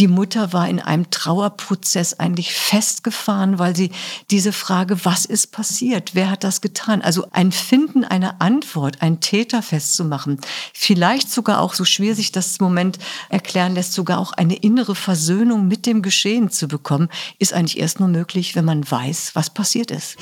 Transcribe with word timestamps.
Die 0.00 0.08
Mutter 0.08 0.54
war 0.54 0.66
in 0.66 0.80
einem 0.80 1.10
Trauerprozess 1.10 2.14
eigentlich 2.18 2.54
festgefahren, 2.54 3.58
weil 3.58 3.76
sie 3.76 3.90
diese 4.30 4.50
Frage, 4.50 5.04
was 5.04 5.26
ist 5.26 5.52
passiert? 5.52 6.14
Wer 6.14 6.30
hat 6.30 6.42
das 6.42 6.62
getan? 6.62 7.02
Also 7.02 7.26
ein 7.32 7.52
Finden 7.52 8.04
einer 8.04 8.40
Antwort, 8.40 9.02
einen 9.02 9.20
Täter 9.20 9.60
festzumachen, 9.60 10.40
vielleicht 10.72 11.30
sogar 11.30 11.60
auch, 11.60 11.74
so 11.74 11.84
schwer 11.84 12.14
sich 12.14 12.32
das 12.32 12.60
Moment 12.60 12.98
erklären 13.28 13.74
lässt, 13.74 13.92
sogar 13.92 14.20
auch 14.20 14.32
eine 14.32 14.56
innere 14.56 14.94
Versöhnung 14.94 15.68
mit 15.68 15.84
dem 15.84 16.00
Geschehen 16.00 16.48
zu 16.48 16.66
bekommen, 16.66 17.10
ist 17.38 17.52
eigentlich 17.52 17.78
erst 17.78 18.00
nur 18.00 18.08
möglich, 18.08 18.56
wenn 18.56 18.64
man 18.64 18.90
weiß, 18.90 19.32
was 19.34 19.50
passiert 19.50 19.90
ist. 19.90 20.16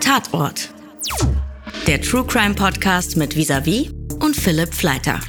Tatort. 0.00 0.68
Der 1.86 2.00
True 2.00 2.24
Crime 2.24 2.54
Podcast 2.54 3.14
mit 3.18 3.36
Visavi 3.36 3.90
und 4.20 4.34
Philipp 4.34 4.72
Fleiter. 4.72 5.20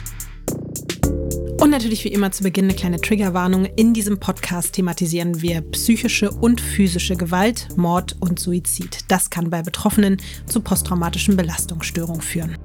Und 1.59 1.69
natürlich 1.69 2.05
wie 2.05 2.13
immer 2.13 2.31
zu 2.31 2.43
Beginn 2.43 2.65
eine 2.65 2.75
kleine 2.75 3.01
Triggerwarnung. 3.01 3.65
In 3.75 3.93
diesem 3.93 4.21
Podcast 4.21 4.71
thematisieren 4.71 5.41
wir 5.41 5.59
psychische 5.71 6.31
und 6.31 6.61
physische 6.61 7.17
Gewalt, 7.17 7.67
Mord 7.75 8.15
und 8.21 8.39
Suizid. 8.39 8.99
Das 9.09 9.29
kann 9.29 9.49
bei 9.49 9.63
Betroffenen 9.63 10.15
zu 10.45 10.61
posttraumatischen 10.61 11.35
Belastungsstörungen 11.35 12.21
führen. 12.21 12.57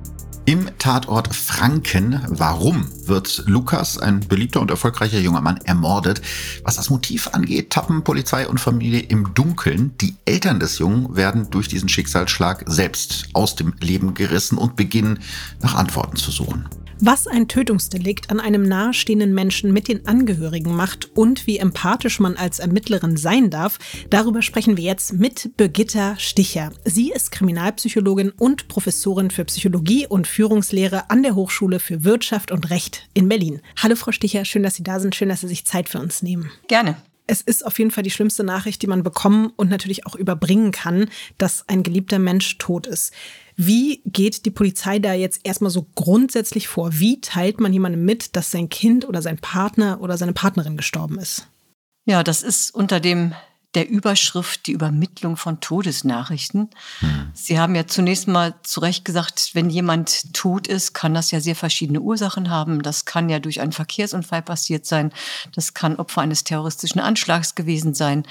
Im 0.47 0.69
Tatort 0.79 1.35
Franken. 1.35 2.21
Warum 2.29 2.89
wird 3.07 3.45
Lukas, 3.47 3.98
ein 3.98 4.21
beliebter 4.21 4.61
und 4.61 4.71
erfolgreicher 4.71 5.19
junger 5.19 5.41
Mann, 5.41 5.59
ermordet? 5.65 6.23
Was 6.65 6.77
das 6.77 6.91
Motiv 6.91 7.29
angeht, 7.29 7.71
tappen 7.71 8.03
Polizei 8.03 8.48
und 8.48 8.59
Familie 8.59 9.01
im 9.01 9.34
Dunkeln. 9.34 9.97
Die 10.01 10.17
Eltern 10.25 10.59
des 10.59 10.79
Jungen 10.79 11.15
werden 11.15 11.51
durch 11.51 11.69
diesen 11.69 11.89
Schicksalsschlag 11.89 12.65
selbst 12.67 13.29
aus 13.34 13.55
dem 13.55 13.75
Leben 13.81 14.15
gerissen 14.15 14.59
und 14.59 14.77
beginnen 14.77 15.21
nach 15.61 15.75
Antworten 15.75 16.17
zu 16.17 16.31
suchen 16.31 16.69
was 17.03 17.27
ein 17.27 17.49
Tötungsdelikt 17.49 18.31
an 18.31 18.41
einem 18.41 18.63
nahestehenden 18.63 19.33
Menschen 19.33 19.73
mit 19.73 19.89
den 19.89 20.07
Angehörigen 20.07 20.75
macht 20.75 21.17
und 21.17 21.47
wie 21.47 21.59
empathisch 21.59 22.20
man 22.20 22.37
als 22.37 22.59
Ermittlerin 22.59 23.17
sein 23.17 23.51
darf, 23.51 23.79
darüber 24.11 24.42
sprechen 24.42 24.77
wir 24.77 24.84
jetzt 24.84 25.15
mit 25.15 25.57
Birgitta 25.57 26.19
Sticher. 26.19 26.73
Sie 26.84 27.11
ist 27.11 27.33
Kriminalpsychologin 27.33 28.31
und 28.31 28.69
Professorin 28.69 29.31
für 29.31 29.45
Psychologie 29.47 30.07
und 30.07 30.27
Führungslehre 30.27 31.09
an 31.09 31.23
der 31.23 31.34
Hochschule 31.34 31.81
für 31.81 32.05
Wirtschaft 32.05 32.53
und 32.53 32.70
Recht 32.70 33.09
in 33.14 33.29
Berlin. 33.29 33.61
Hallo 33.83 33.97
Frau 33.97 34.12
Sticher, 34.12 34.45
schön, 34.45 34.62
dass 34.62 34.75
Sie 34.75 34.83
da 34.83 35.01
sind, 35.01 35.14
schön, 35.14 35.31
dass 35.31 35.41
Sie 35.41 35.48
sich 35.48 35.64
Zeit 35.64 35.89
für 35.89 36.01
uns 36.01 36.23
nehmen. 36.23 36.51
Gerne. 36.69 36.97
Es 37.27 37.41
ist 37.42 37.64
auf 37.64 37.79
jeden 37.79 37.92
Fall 37.92 38.03
die 38.03 38.11
schlimmste 38.11 38.42
Nachricht, 38.42 38.83
die 38.83 38.89
man 38.89 39.05
bekommen 39.05 39.53
und 39.55 39.70
natürlich 39.70 40.05
auch 40.05 40.17
überbringen 40.17 40.73
kann, 40.73 41.09
dass 41.39 41.64
ein 41.69 41.85
geliebter 41.85 42.19
Mensch 42.19 42.59
tot 42.59 42.89
ist. 42.89 43.12
Wie 43.62 44.00
geht 44.06 44.47
die 44.47 44.50
Polizei 44.50 45.00
da 45.00 45.12
jetzt 45.12 45.41
erstmal 45.44 45.70
so 45.70 45.86
grundsätzlich 45.94 46.66
vor? 46.66 46.98
Wie 46.98 47.20
teilt 47.20 47.61
man 47.61 47.75
jemandem 47.75 48.06
mit, 48.06 48.34
dass 48.34 48.50
sein 48.50 48.70
Kind 48.70 49.06
oder 49.06 49.20
sein 49.20 49.36
Partner 49.36 50.00
oder 50.00 50.17
seine 50.17 50.33
Partnerin 50.33 50.78
gestorben 50.78 51.19
ist? 51.19 51.47
Ja, 52.06 52.22
das 52.22 52.42
ist 52.42 52.75
unter 52.75 53.00
dem 53.00 53.34
der 53.75 53.89
Überschrift 53.89 54.67
die 54.67 54.73
Übermittlung 54.73 55.37
von 55.37 55.61
Todesnachrichten. 55.61 56.71
Hm. 56.99 57.31
Sie 57.35 57.61
haben 57.61 57.77
ja 57.77 57.87
zunächst 57.87 58.27
mal 58.27 58.55
zu 58.65 58.81
Recht 58.81 59.05
gesagt, 59.05 59.51
wenn 59.55 59.71
jemand 59.71 60.35
tot 60.35 60.67
ist, 60.67 60.93
kann 60.93 61.15
das 61.15 61.31
ja 61.31 61.41
sehr 61.41 61.55
verschiedene 61.55 62.01
Ursachen 62.01 62.51
haben. 62.51 62.83
Das 62.83 63.05
kann 63.05 63.29
ja 63.29 63.39
durch 63.39 63.61
einen 63.61 63.71
Verkehrsunfall 63.71 64.43
passiert 64.43 64.87
sein. 64.87 65.13
Das 65.55 65.73
kann 65.73 65.97
Opfer 65.97 66.23
eines 66.23 66.43
terroristischen 66.43 67.01
Anschlags 67.01 67.55
gewesen 67.55 67.95
sein. 67.95 68.25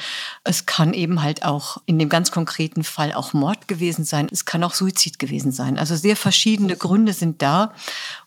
Es 0.43 0.65
kann 0.65 0.93
eben 0.93 1.21
halt 1.21 1.45
auch 1.45 1.77
in 1.85 1.99
dem 1.99 2.09
ganz 2.09 2.31
konkreten 2.31 2.83
Fall 2.83 3.13
auch 3.13 3.31
Mord 3.31 3.69
gewesen 3.69 4.03
sein. 4.03 4.27
Es 4.31 4.43
kann 4.43 4.63
auch 4.63 4.73
Suizid 4.73 5.19
gewesen 5.19 5.53
sein. 5.53 5.79
Also 5.79 5.95
sehr 5.95 6.17
verschiedene 6.17 6.75
Gründe 6.75 7.13
sind 7.13 7.41
da. 7.41 7.73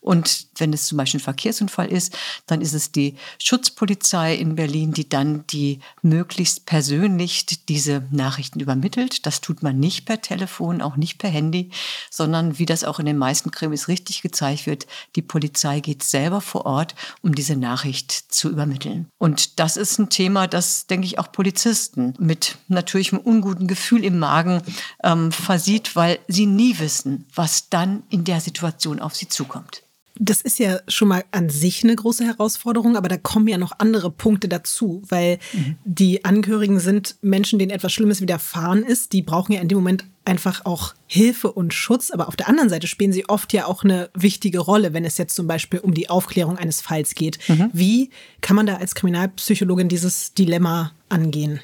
Und 0.01 0.47
wenn 0.57 0.73
es 0.73 0.87
zum 0.87 0.97
Beispiel 0.99 1.21
ein 1.21 1.25
Verkehrsunfall 1.25 1.89
ist, 1.89 2.17
dann 2.47 2.63
ist 2.63 2.73
es 2.73 2.91
die 2.91 3.17
Schutzpolizei 3.39 4.35
in 4.35 4.57
Berlin, 4.57 4.93
die 4.93 5.09
dann 5.09 5.47
die 5.49 5.81
möglichst 6.01 6.67
persönlich 7.03 7.47
diese 7.69 8.05
Nachrichten 8.13 8.61
übermittelt. 8.61 9.27
Das 9.27 9.41
tut 9.41 9.63
man 9.63 9.81
nicht 9.81 10.05
per 10.05 10.21
Telefon, 10.21 10.81
auch 10.81 10.97
nicht 10.97 11.19
per 11.19 11.31
Handy, 11.31 11.71
sondern 12.11 12.61
wie 12.61 12.65
das 12.65 12.85
auch 12.85 13.01
in 13.01 13.07
den 13.07 13.19
meisten 13.19 13.51
Krimis 13.51 13.89
richtig 13.89 14.23
gezeigt 14.23 14.67
wird, 14.67 14.87
die 15.17 15.23
Polizei 15.23 15.81
geht 15.81 16.05
selber 16.05 16.41
vor 16.41 16.65
Ort, 16.65 16.95
um 17.21 17.35
diese 17.35 17.57
Nachricht 17.57 18.13
zu 18.13 18.49
übermitteln. 18.49 19.09
Und 19.19 19.59
das 19.59 19.77
ist 19.77 19.99
ein 19.99 20.11
Thema, 20.11 20.47
das, 20.47 20.87
denke 20.87 21.07
ich, 21.07 21.19
auch 21.19 21.33
Polizisten 21.33 22.15
mit 22.21 22.59
natürlich 22.69 23.13
einem 23.13 23.23
unguten 23.23 23.67
Gefühl 23.67 24.05
im 24.05 24.21
Magen 24.21 24.63
ähm, 25.03 25.33
versieht, 25.33 25.97
weil 25.97 26.21
sie 26.29 26.47
nie 26.47 26.79
wissen, 26.79 27.27
was 27.35 27.69
dann 27.69 28.05
in 28.11 28.23
der 28.23 28.41
Situation 28.41 29.01
auf 29.01 29.17
sie 29.17 29.29
zukommt. 29.29 29.83
Das 30.25 30.41
ist 30.41 30.61
ja 30.61 30.79
schon 30.87 31.09
mal 31.09 31.25
an 31.33 31.51
sich 31.51 31.83
eine 31.83 31.97
große 31.97 32.25
Herausforderung, 32.25 32.97
aber 32.97 33.09
da 33.09 33.17
kommen 33.17 33.49
ja 33.49 33.59
noch 33.59 33.73
andere 33.79 34.09
Punkte 34.09 34.47
dazu, 34.49 35.03
weil 35.09 35.41
mhm. 35.53 35.77
die 35.85 36.25
Angehörigen 36.25 36.79
sind 36.79 37.17
Menschen, 37.23 37.59
denen 37.59 37.73
etwas 37.73 37.93
Schlimmes 37.93 38.21
widerfahren 38.21 38.85
ist. 38.85 39.13
Die 39.15 39.23
brauchen 39.23 39.53
ja 39.53 39.61
in 39.61 39.67
dem 39.67 39.79
Moment 39.79 40.05
einfach 40.25 40.65
auch 40.65 40.95
Hilfe 41.09 41.51
und 41.51 41.75
Schutz, 41.75 42.13
aber 42.13 42.29
auf 42.29 42.37
der 42.37 42.49
anderen 42.49 42.69
Seite 42.69 42.87
spielen 42.87 43.13
sie 43.13 43.29
oft 43.29 43.53
ja 43.53 43.67
auch 43.67 43.83
eine 43.83 44.11
wichtige 44.15 44.61
Rolle, 44.61 44.93
wenn 44.93 45.05
es 45.05 45.19
jetzt 45.19 45.35
zum 45.35 45.49
Beispiel 45.49 45.81
um 45.81 45.93
die 45.93 46.09
Aufklärung 46.09 46.57
eines 46.57 46.81
Falls 46.81 47.17
geht. 47.17 47.41
Mhm. 47.49 47.71
Wie 47.73 48.11
kann 48.41 48.55
man 48.55 48.67
da 48.67 48.77
als 48.77 48.95
Kriminalpsychologin 48.95 49.89
dieses 49.89 50.35
Dilemma 50.35 50.93
angehen? 51.09 51.59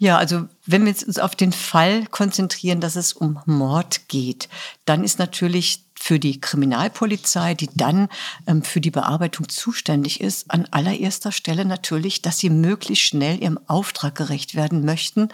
Ja, 0.00 0.16
also 0.16 0.44
wenn 0.64 0.86
wir 0.86 0.94
uns 1.06 1.18
auf 1.18 1.34
den 1.34 1.50
Fall 1.50 2.06
konzentrieren, 2.06 2.80
dass 2.80 2.94
es 2.94 3.12
um 3.12 3.40
Mord 3.46 4.06
geht, 4.06 4.48
dann 4.84 5.02
ist 5.02 5.18
natürlich 5.18 5.87
für 5.98 6.18
die 6.18 6.40
Kriminalpolizei, 6.40 7.54
die 7.54 7.68
dann 7.74 8.08
ähm, 8.46 8.62
für 8.62 8.80
die 8.80 8.90
Bearbeitung 8.90 9.48
zuständig 9.48 10.20
ist, 10.20 10.50
an 10.50 10.66
allererster 10.70 11.32
Stelle 11.32 11.64
natürlich, 11.64 12.22
dass 12.22 12.38
sie 12.38 12.50
möglichst 12.50 13.04
schnell 13.04 13.42
ihrem 13.42 13.58
Auftrag 13.66 14.14
gerecht 14.14 14.54
werden 14.54 14.84
möchten, 14.84 15.28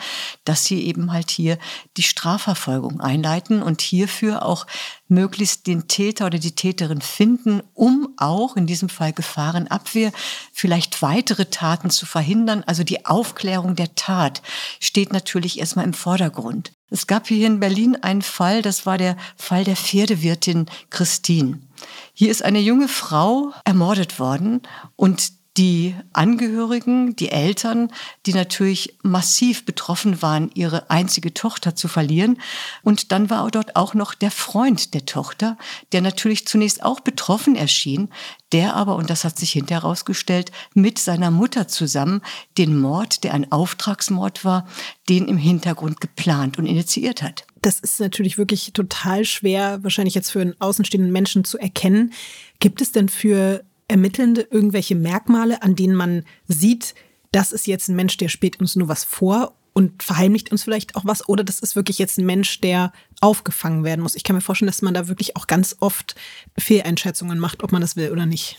dass 0.44 0.64
sie 0.64 0.84
eben 0.84 1.12
halt 1.12 1.30
hier 1.30 1.58
die 1.96 2.02
Strafverfolgung 2.02 3.00
einleiten 3.00 3.62
und 3.62 3.80
hierfür 3.80 4.44
auch 4.44 4.66
möglichst 5.08 5.66
den 5.66 5.86
Täter 5.86 6.26
oder 6.26 6.38
die 6.38 6.54
Täterin 6.54 7.00
finden, 7.00 7.62
um 7.74 8.14
auch 8.16 8.56
in 8.56 8.66
diesem 8.66 8.88
Fall 8.88 9.12
Gefahrenabwehr, 9.12 10.12
vielleicht 10.52 11.02
weitere 11.02 11.46
Taten 11.46 11.90
zu 11.90 12.06
verhindern. 12.06 12.64
Also 12.66 12.84
die 12.84 13.06
Aufklärung 13.06 13.76
der 13.76 13.94
Tat 13.94 14.42
steht 14.80 15.12
natürlich 15.12 15.60
erstmal 15.60 15.84
im 15.84 15.94
Vordergrund. 15.94 16.73
Es 16.90 17.06
gab 17.06 17.28
hier 17.28 17.46
in 17.46 17.60
Berlin 17.60 17.96
einen 17.96 18.22
Fall, 18.22 18.62
das 18.62 18.86
war 18.86 18.98
der 18.98 19.16
Fall 19.36 19.64
der 19.64 19.76
Pferdewirtin 19.76 20.66
Christine. 20.90 21.60
Hier 22.12 22.30
ist 22.30 22.44
eine 22.44 22.60
junge 22.60 22.88
Frau 22.88 23.52
ermordet 23.64 24.18
worden 24.18 24.62
und 24.96 25.32
die 25.56 25.94
Angehörigen, 26.12 27.14
die 27.14 27.30
Eltern, 27.30 27.92
die 28.26 28.32
natürlich 28.32 28.98
massiv 29.02 29.64
betroffen 29.64 30.20
waren, 30.20 30.50
ihre 30.54 30.90
einzige 30.90 31.32
Tochter 31.32 31.76
zu 31.76 31.86
verlieren. 31.86 32.38
Und 32.82 33.12
dann 33.12 33.30
war 33.30 33.48
dort 33.50 33.76
auch 33.76 33.94
noch 33.94 34.14
der 34.14 34.32
Freund 34.32 34.94
der 34.94 35.06
Tochter, 35.06 35.56
der 35.92 36.00
natürlich 36.00 36.46
zunächst 36.48 36.82
auch 36.82 37.00
betroffen 37.00 37.54
erschien, 37.54 38.08
der 38.52 38.74
aber, 38.74 38.96
und 38.96 39.10
das 39.10 39.24
hat 39.24 39.38
sich 39.38 39.52
hinterher 39.52 39.82
herausgestellt, 39.82 40.50
mit 40.74 40.98
seiner 40.98 41.30
Mutter 41.30 41.68
zusammen 41.68 42.20
den 42.58 42.78
Mord, 42.78 43.22
der 43.22 43.34
ein 43.34 43.50
Auftragsmord 43.52 44.44
war, 44.44 44.66
den 45.08 45.28
im 45.28 45.36
Hintergrund 45.36 46.00
geplant 46.00 46.58
und 46.58 46.66
initiiert 46.66 47.22
hat. 47.22 47.46
Das 47.62 47.80
ist 47.80 48.00
natürlich 48.00 48.38
wirklich 48.38 48.72
total 48.72 49.24
schwer, 49.24 49.82
wahrscheinlich 49.82 50.14
jetzt 50.14 50.30
für 50.30 50.40
einen 50.40 50.60
außenstehenden 50.60 51.12
Menschen 51.12 51.44
zu 51.44 51.58
erkennen. 51.58 52.12
Gibt 52.58 52.80
es 52.80 52.92
denn 52.92 53.08
für 53.08 53.64
Ermittelnde 53.88 54.46
irgendwelche 54.50 54.94
Merkmale, 54.94 55.62
an 55.62 55.76
denen 55.76 55.94
man 55.94 56.24
sieht, 56.48 56.94
das 57.32 57.52
ist 57.52 57.66
jetzt 57.66 57.88
ein 57.88 57.96
Mensch, 57.96 58.16
der 58.16 58.28
spielt 58.28 58.60
uns 58.60 58.76
nur 58.76 58.88
was 58.88 59.04
vor 59.04 59.54
und 59.72 60.02
verheimlicht 60.02 60.52
uns 60.52 60.62
vielleicht 60.62 60.96
auch 60.96 61.04
was, 61.04 61.28
oder 61.28 61.44
das 61.44 61.58
ist 61.58 61.76
wirklich 61.76 61.98
jetzt 61.98 62.18
ein 62.18 62.26
Mensch, 62.26 62.60
der 62.60 62.92
aufgefangen 63.20 63.84
werden 63.84 64.02
muss. 64.02 64.14
Ich 64.14 64.22
kann 64.22 64.36
mir 64.36 64.40
vorstellen, 64.42 64.68
dass 64.68 64.82
man 64.82 64.94
da 64.94 65.08
wirklich 65.08 65.36
auch 65.36 65.46
ganz 65.46 65.76
oft 65.80 66.14
Fehleinschätzungen 66.56 67.38
macht, 67.38 67.62
ob 67.62 67.72
man 67.72 67.80
das 67.80 67.96
will 67.96 68.10
oder 68.10 68.24
nicht. 68.24 68.58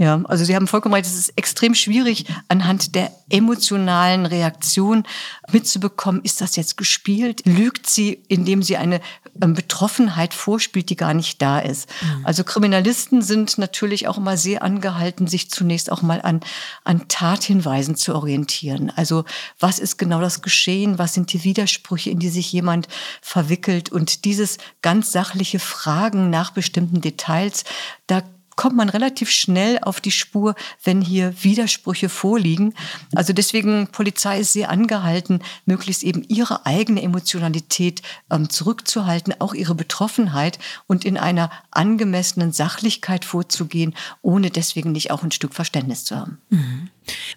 Ja, 0.00 0.22
also 0.28 0.44
Sie 0.44 0.54
haben 0.54 0.68
vollkommen 0.68 0.94
recht, 0.94 1.06
es 1.06 1.18
ist 1.18 1.32
extrem 1.36 1.74
schwierig, 1.74 2.24
anhand 2.46 2.94
der 2.94 3.10
emotionalen 3.30 4.26
Reaktion 4.26 5.02
mitzubekommen, 5.50 6.22
ist 6.22 6.40
das 6.40 6.54
jetzt 6.54 6.76
gespielt? 6.76 7.42
Lügt 7.44 7.88
sie, 7.88 8.22
indem 8.28 8.62
sie 8.62 8.76
eine 8.76 9.00
ähm, 9.42 9.54
Betroffenheit 9.54 10.34
vorspielt, 10.34 10.88
die 10.90 10.94
gar 10.94 11.14
nicht 11.14 11.42
da 11.42 11.58
ist? 11.58 11.88
Mhm. 12.00 12.26
Also 12.26 12.44
Kriminalisten 12.44 13.22
sind 13.22 13.58
natürlich 13.58 14.06
auch 14.06 14.18
immer 14.18 14.36
sehr 14.36 14.62
angehalten, 14.62 15.26
sich 15.26 15.50
zunächst 15.50 15.90
auch 15.90 16.00
mal 16.00 16.22
an, 16.22 16.42
an 16.84 17.08
Tathinweisen 17.08 17.96
zu 17.96 18.14
orientieren. 18.14 18.92
Also 18.94 19.24
was 19.58 19.80
ist 19.80 19.98
genau 19.98 20.20
das 20.20 20.42
Geschehen? 20.42 21.00
Was 21.00 21.14
sind 21.14 21.32
die 21.32 21.42
Widersprüche, 21.42 22.10
in 22.10 22.20
die 22.20 22.28
sich 22.28 22.52
jemand 22.52 22.86
verwickelt? 23.20 23.90
Und 23.90 24.24
dieses 24.24 24.58
ganz 24.80 25.10
sachliche 25.10 25.58
Fragen 25.58 26.30
nach 26.30 26.52
bestimmten 26.52 27.00
Details, 27.00 27.64
da 28.06 28.22
kommt 28.58 28.74
man 28.74 28.88
relativ 28.88 29.30
schnell 29.30 29.78
auf 29.82 30.00
die 30.00 30.10
Spur, 30.10 30.56
wenn 30.82 31.00
hier 31.00 31.32
Widersprüche 31.44 32.08
vorliegen. 32.08 32.74
Also 33.14 33.32
deswegen, 33.32 33.86
Polizei 33.86 34.40
ist 34.40 34.52
sehr 34.52 34.68
angehalten, 34.68 35.42
möglichst 35.64 36.02
eben 36.02 36.24
ihre 36.26 36.66
eigene 36.66 37.00
Emotionalität 37.00 38.02
ähm, 38.32 38.50
zurückzuhalten, 38.50 39.32
auch 39.38 39.54
ihre 39.54 39.76
Betroffenheit 39.76 40.58
und 40.88 41.04
in 41.04 41.16
einer 41.16 41.52
angemessenen 41.70 42.50
Sachlichkeit 42.50 43.24
vorzugehen, 43.24 43.94
ohne 44.22 44.50
deswegen 44.50 44.90
nicht 44.90 45.12
auch 45.12 45.22
ein 45.22 45.30
Stück 45.30 45.54
Verständnis 45.54 46.04
zu 46.04 46.16
haben. 46.16 46.38
Mhm. 46.50 46.88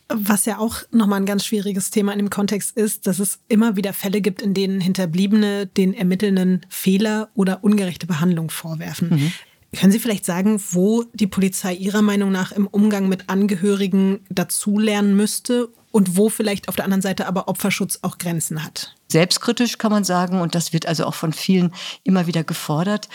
Was 0.09 0.45
ja 0.45 0.57
auch 0.57 0.77
nochmal 0.89 1.21
ein 1.21 1.27
ganz 1.27 1.45
schwieriges 1.45 1.91
Thema 1.91 2.13
in 2.13 2.17
dem 2.17 2.31
Kontext 2.31 2.75
ist, 2.75 3.06
dass 3.06 3.19
es 3.19 3.38
immer 3.47 3.75
wieder 3.75 3.94
Fälle 3.94 4.21
gibt, 4.21 4.41
in 4.41 4.56
denen 4.56 4.81
Hinterbliebene 4.81 5.67
den 5.67 5.94
Ermittelnden 5.94 6.65
Fehler 6.67 7.29
oder 7.35 7.63
ungerechte 7.63 8.07
Behandlung 8.07 8.50
vorwerfen. 8.50 9.09
Mhm. 9.09 9.31
Können 9.77 9.91
Sie 9.91 10.00
vielleicht 10.00 10.25
sagen, 10.25 10.62
wo 10.71 11.06
die 11.13 11.27
Polizei 11.27 11.73
Ihrer 11.73 12.01
Meinung 12.01 12.31
nach 12.31 12.51
im 12.51 12.68
Umgang 12.68 13.07
mit 13.07 13.29
Angehörigen 13.29 14.19
dazulernen 14.29 15.15
müsste 15.15 15.69
und 15.91 16.18
wo 16.18 16.29
vielleicht 16.29 16.68
auf 16.68 16.75
der 16.75 16.85
anderen 16.85 17.01
Seite 17.01 17.25
aber 17.25 17.47
Opferschutz 17.47 18.00
auch 18.01 18.18
Grenzen 18.18 18.63
hat? 18.63 18.95
Selbstkritisch 19.07 19.77
kann 19.77 19.91
man 19.91 20.03
sagen, 20.03 20.41
und 20.41 20.56
das 20.56 20.73
wird 20.73 20.88
also 20.88 21.06
auch 21.06 21.13
von 21.13 21.31
vielen 21.31 21.73
immer 22.03 22.27
wieder 22.27 22.44
gefordert, 22.44 23.07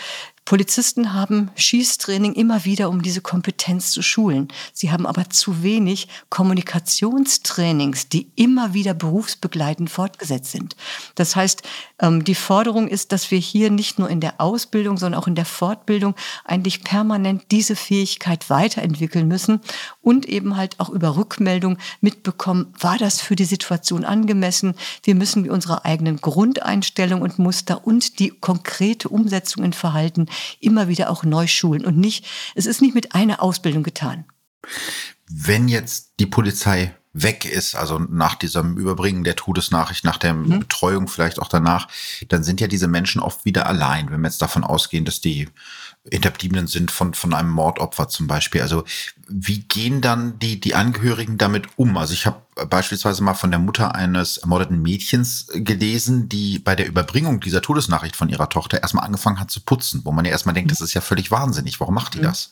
Polizisten 0.47 1.13
haben 1.13 1.51
Schießtraining 1.55 2.31
immer 2.31 2.63
wieder, 2.63 2.87
um 2.89 3.01
diese 3.01 3.19
Kompetenz 3.19 3.91
zu 3.91 4.01
schulen. 4.01 4.47
Sie 4.71 4.93
haben 4.93 5.05
aber 5.05 5.29
zu 5.29 5.61
wenig 5.61 6.07
Kommunikationstrainings, 6.29 8.07
die 8.07 8.31
immer 8.37 8.73
wieder 8.73 8.93
berufsbegleitend 8.93 9.89
fortgesetzt 9.89 10.53
sind. 10.53 10.77
Das 11.15 11.35
heißt, 11.35 11.63
ähm, 11.99 12.23
die 12.23 12.33
Forderung 12.33 12.87
ist, 12.87 13.11
dass 13.11 13.29
wir 13.29 13.39
hier 13.39 13.69
nicht 13.69 13.99
nur 13.99 14.09
in 14.09 14.21
der 14.21 14.39
Ausbildung, 14.39 14.95
sondern 14.95 15.19
auch 15.19 15.27
in 15.27 15.35
der 15.35 15.43
Fortbildung 15.43 16.15
eigentlich 16.45 16.81
permanent 16.81 17.51
diese 17.51 17.75
Fähigkeit 17.75 18.49
weiterentwickeln 18.49 19.27
müssen 19.27 19.59
und 20.01 20.25
eben 20.27 20.55
halt 20.55 20.79
auch 20.79 20.89
über 20.89 21.17
Rückmeldung 21.17 21.77
mitbekommen, 21.99 22.73
war 22.79 22.97
das 22.97 23.19
für 23.19 23.35
die 23.35 23.43
Situation 23.43 24.05
angemessen? 24.05 24.75
Wir 25.03 25.15
müssen 25.15 25.49
unsere 25.49 25.83
eigenen 25.83 26.21
Grundeinstellungen 26.21 27.21
und 27.21 27.37
Muster 27.37 27.85
und 27.85 28.19
die 28.19 28.29
konkrete 28.29 29.09
Umsetzung 29.09 29.65
in 29.65 29.73
Verhalten 29.73 30.27
immer 30.59 30.87
wieder 30.87 31.09
auch 31.09 31.23
neu 31.23 31.47
schulen 31.47 31.85
und 31.85 31.97
nicht, 31.97 32.25
es 32.55 32.65
ist 32.65 32.81
nicht 32.81 32.95
mit 32.95 33.15
einer 33.15 33.41
Ausbildung 33.41 33.83
getan. 33.83 34.25
Wenn 35.29 35.67
jetzt 35.67 36.13
die 36.19 36.25
Polizei 36.25 36.93
weg 37.13 37.45
ist, 37.45 37.75
also 37.75 37.99
nach 37.99 38.35
diesem 38.35 38.77
Überbringen 38.77 39.23
der 39.23 39.35
Todesnachricht, 39.35 40.05
nach 40.05 40.17
der 40.17 40.33
mhm. 40.33 40.59
Betreuung 40.59 41.07
vielleicht 41.07 41.39
auch 41.39 41.49
danach, 41.49 41.87
dann 42.27 42.43
sind 42.43 42.61
ja 42.61 42.67
diese 42.67 42.87
Menschen 42.87 43.21
oft 43.21 43.43
wieder 43.45 43.65
allein, 43.65 44.11
wenn 44.11 44.21
wir 44.21 44.27
jetzt 44.27 44.41
davon 44.41 44.63
ausgehen, 44.63 45.05
dass 45.05 45.19
die 45.19 45.49
Hinterbliebenen 46.11 46.67
sind 46.67 46.91
von, 46.91 47.13
von 47.13 47.33
einem 47.33 47.49
Mordopfer 47.49 48.07
zum 48.07 48.27
Beispiel. 48.27 48.61
Also 48.61 48.83
wie 49.27 49.59
gehen 49.59 50.01
dann 50.01 50.39
die, 50.39 50.59
die 50.59 50.75
Angehörigen 50.75 51.37
damit 51.37 51.67
um? 51.75 51.97
Also 51.97 52.13
ich 52.13 52.25
habe 52.25 52.41
beispielsweise 52.67 53.23
mal 53.23 53.33
von 53.33 53.51
der 53.51 53.59
Mutter 53.59 53.95
eines 53.95 54.37
ermordeten 54.37 54.81
Mädchens 54.81 55.47
gelesen, 55.53 56.29
die 56.29 56.59
bei 56.59 56.75
der 56.75 56.87
Überbringung 56.87 57.39
dieser 57.39 57.61
Todesnachricht 57.61 58.15
von 58.15 58.29
ihrer 58.29 58.49
Tochter 58.49 58.81
erstmal 58.81 59.05
angefangen 59.05 59.39
hat 59.39 59.51
zu 59.51 59.61
putzen, 59.61 60.01
wo 60.03 60.11
man 60.11 60.25
ja 60.25 60.31
erstmal 60.31 60.55
denkt, 60.55 60.71
das 60.71 60.81
ist 60.81 60.93
ja 60.93 61.01
völlig 61.01 61.31
wahnsinnig. 61.31 61.79
Warum 61.79 61.95
macht 61.95 62.13
die 62.13 62.21
das? 62.21 62.51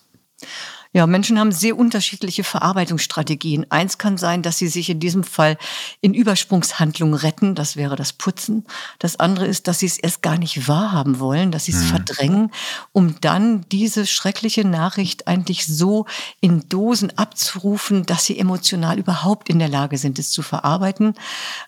Ja, 0.96 1.06
Menschen 1.08 1.38
haben 1.38 1.52
sehr 1.52 1.78
unterschiedliche 1.78 2.46
Verarbeitungsstrategien. 2.46 3.70
Eins 3.70 3.98
kann 3.98 4.18
sein, 4.18 4.42
dass 4.42 4.58
sie 4.58 4.70
sich 4.70 4.90
in 4.90 5.02
diesem 5.02 5.26
Fall 5.26 5.58
in 6.00 6.14
Übersprungshandlungen 6.14 7.16
retten. 7.16 7.54
Das 7.54 7.76
wäre 7.76 7.98
das 7.98 8.14
Putzen. 8.14 8.64
Das 8.98 9.20
andere 9.20 9.46
ist, 9.46 9.68
dass 9.68 9.80
sie 9.80 9.88
es 9.88 9.98
erst 9.98 10.22
gar 10.22 10.38
nicht 10.38 10.70
wahrhaben 10.70 11.20
wollen, 11.20 11.52
dass 11.52 11.66
sie 11.66 11.74
es 11.74 11.84
mhm. 11.84 11.88
verdrängen, 11.88 12.52
um 12.94 13.20
dann 13.20 13.66
diese 13.74 14.06
schreckliche 14.06 14.64
Nachricht 14.64 15.28
eigentlich 15.28 15.68
so 15.68 16.06
in 16.40 16.70
Dosen 16.70 17.12
abzurufen, 17.18 18.06
dass 18.06 18.24
sie 18.24 18.40
emotional 18.40 18.98
überhaupt 18.98 19.50
in 19.50 19.60
der 19.60 19.68
Lage 19.68 19.98
sind, 19.98 20.18
es 20.18 20.32
zu 20.32 20.44
verarbeiten. 20.44 21.16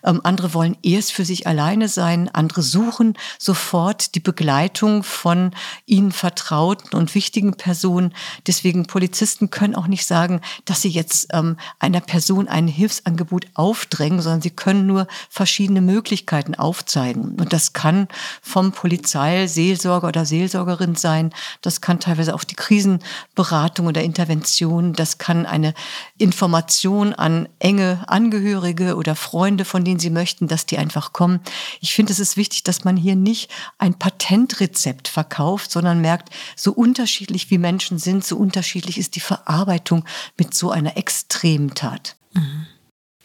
Ähm, 0.04 0.22
andere 0.24 0.54
wollen 0.54 0.78
erst 0.82 1.12
für 1.12 1.26
sich 1.26 1.46
alleine 1.46 1.88
sein. 1.88 2.30
Andere 2.32 2.62
suchen 2.62 3.12
sofort 3.38 4.14
die 4.14 4.20
Begleitung 4.20 5.02
von 5.02 5.50
ihnen 5.84 6.12
vertrauten 6.12 6.96
und 6.98 7.14
wichtigen 7.14 7.58
Personen. 7.58 8.14
Deswegen 8.46 8.86
Polizei 8.86 9.17
Polizisten 9.18 9.50
können 9.50 9.74
auch 9.74 9.88
nicht 9.88 10.06
sagen, 10.06 10.40
dass 10.64 10.80
sie 10.80 10.90
jetzt 10.90 11.30
ähm, 11.32 11.56
einer 11.80 12.00
Person 12.00 12.46
ein 12.46 12.68
Hilfsangebot 12.68 13.46
aufdrängen, 13.54 14.20
sondern 14.20 14.42
sie 14.42 14.50
können 14.50 14.86
nur 14.86 15.08
verschiedene 15.28 15.80
Möglichkeiten 15.80 16.54
aufzeigen. 16.54 17.34
Und 17.34 17.52
das 17.52 17.72
kann 17.72 18.06
vom 18.42 18.70
Polizei, 18.70 19.48
Seelsorger 19.48 20.06
oder 20.06 20.24
Seelsorgerin 20.24 20.94
sein. 20.94 21.32
Das 21.62 21.80
kann 21.80 21.98
teilweise 21.98 22.32
auch 22.32 22.44
die 22.44 22.54
Krisenberatung 22.54 23.88
oder 23.88 24.04
Intervention. 24.04 24.92
Das 24.92 25.18
kann 25.18 25.46
eine 25.46 25.74
Information 26.18 27.12
an 27.12 27.48
enge 27.58 28.04
Angehörige 28.06 28.94
oder 28.94 29.16
Freunde, 29.16 29.64
von 29.64 29.82
denen 29.82 29.98
sie 29.98 30.10
möchten, 30.10 30.46
dass 30.46 30.64
die 30.64 30.78
einfach 30.78 31.12
kommen. 31.12 31.40
Ich 31.80 31.92
finde, 31.92 32.12
es 32.12 32.20
ist 32.20 32.36
wichtig, 32.36 32.62
dass 32.62 32.84
man 32.84 32.96
hier 32.96 33.16
nicht 33.16 33.50
ein 33.78 33.94
Patentrezept 33.94 35.08
verkauft, 35.08 35.72
sondern 35.72 36.00
merkt, 36.00 36.28
so 36.54 36.70
unterschiedlich 36.70 37.50
wie 37.50 37.58
Menschen 37.58 37.98
sind, 37.98 38.24
so 38.24 38.36
unterschiedlich 38.36 38.96
ist 38.96 39.07
ist 39.08 39.16
die 39.16 39.20
Verarbeitung 39.20 40.04
mit 40.36 40.52
so 40.52 40.70
einer 40.70 40.98
extremen 40.98 41.74
Tat. 41.74 42.16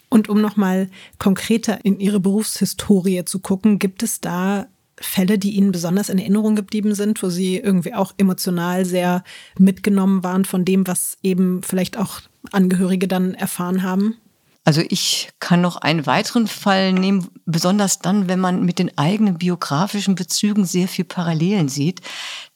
Und 0.08 0.28
um 0.30 0.40
nochmal 0.40 0.88
konkreter 1.18 1.84
in 1.84 2.00
Ihre 2.00 2.20
Berufshistorie 2.20 3.24
zu 3.26 3.38
gucken, 3.38 3.78
gibt 3.78 4.02
es 4.02 4.20
da 4.20 4.66
Fälle, 4.98 5.38
die 5.38 5.50
Ihnen 5.50 5.72
besonders 5.72 6.08
in 6.08 6.18
Erinnerung 6.18 6.56
geblieben 6.56 6.94
sind, 6.94 7.22
wo 7.22 7.28
Sie 7.28 7.58
irgendwie 7.58 7.94
auch 7.94 8.14
emotional 8.16 8.86
sehr 8.86 9.24
mitgenommen 9.58 10.22
waren 10.22 10.44
von 10.44 10.64
dem, 10.64 10.86
was 10.86 11.18
eben 11.22 11.62
vielleicht 11.62 11.98
auch 11.98 12.20
Angehörige 12.52 13.08
dann 13.08 13.34
erfahren 13.34 13.82
haben? 13.82 14.16
Also 14.64 14.82
ich 14.88 15.28
kann 15.40 15.60
noch 15.60 15.76
einen 15.76 16.06
weiteren 16.06 16.46
Fall 16.46 16.94
nehmen, 16.94 17.28
besonders 17.44 17.98
dann, 17.98 18.28
wenn 18.28 18.40
man 18.40 18.64
mit 18.64 18.78
den 18.78 18.96
eigenen 18.96 19.36
biografischen 19.36 20.14
Bezügen 20.14 20.64
sehr 20.64 20.88
viel 20.88 21.04
Parallelen 21.04 21.68
sieht, 21.68 22.00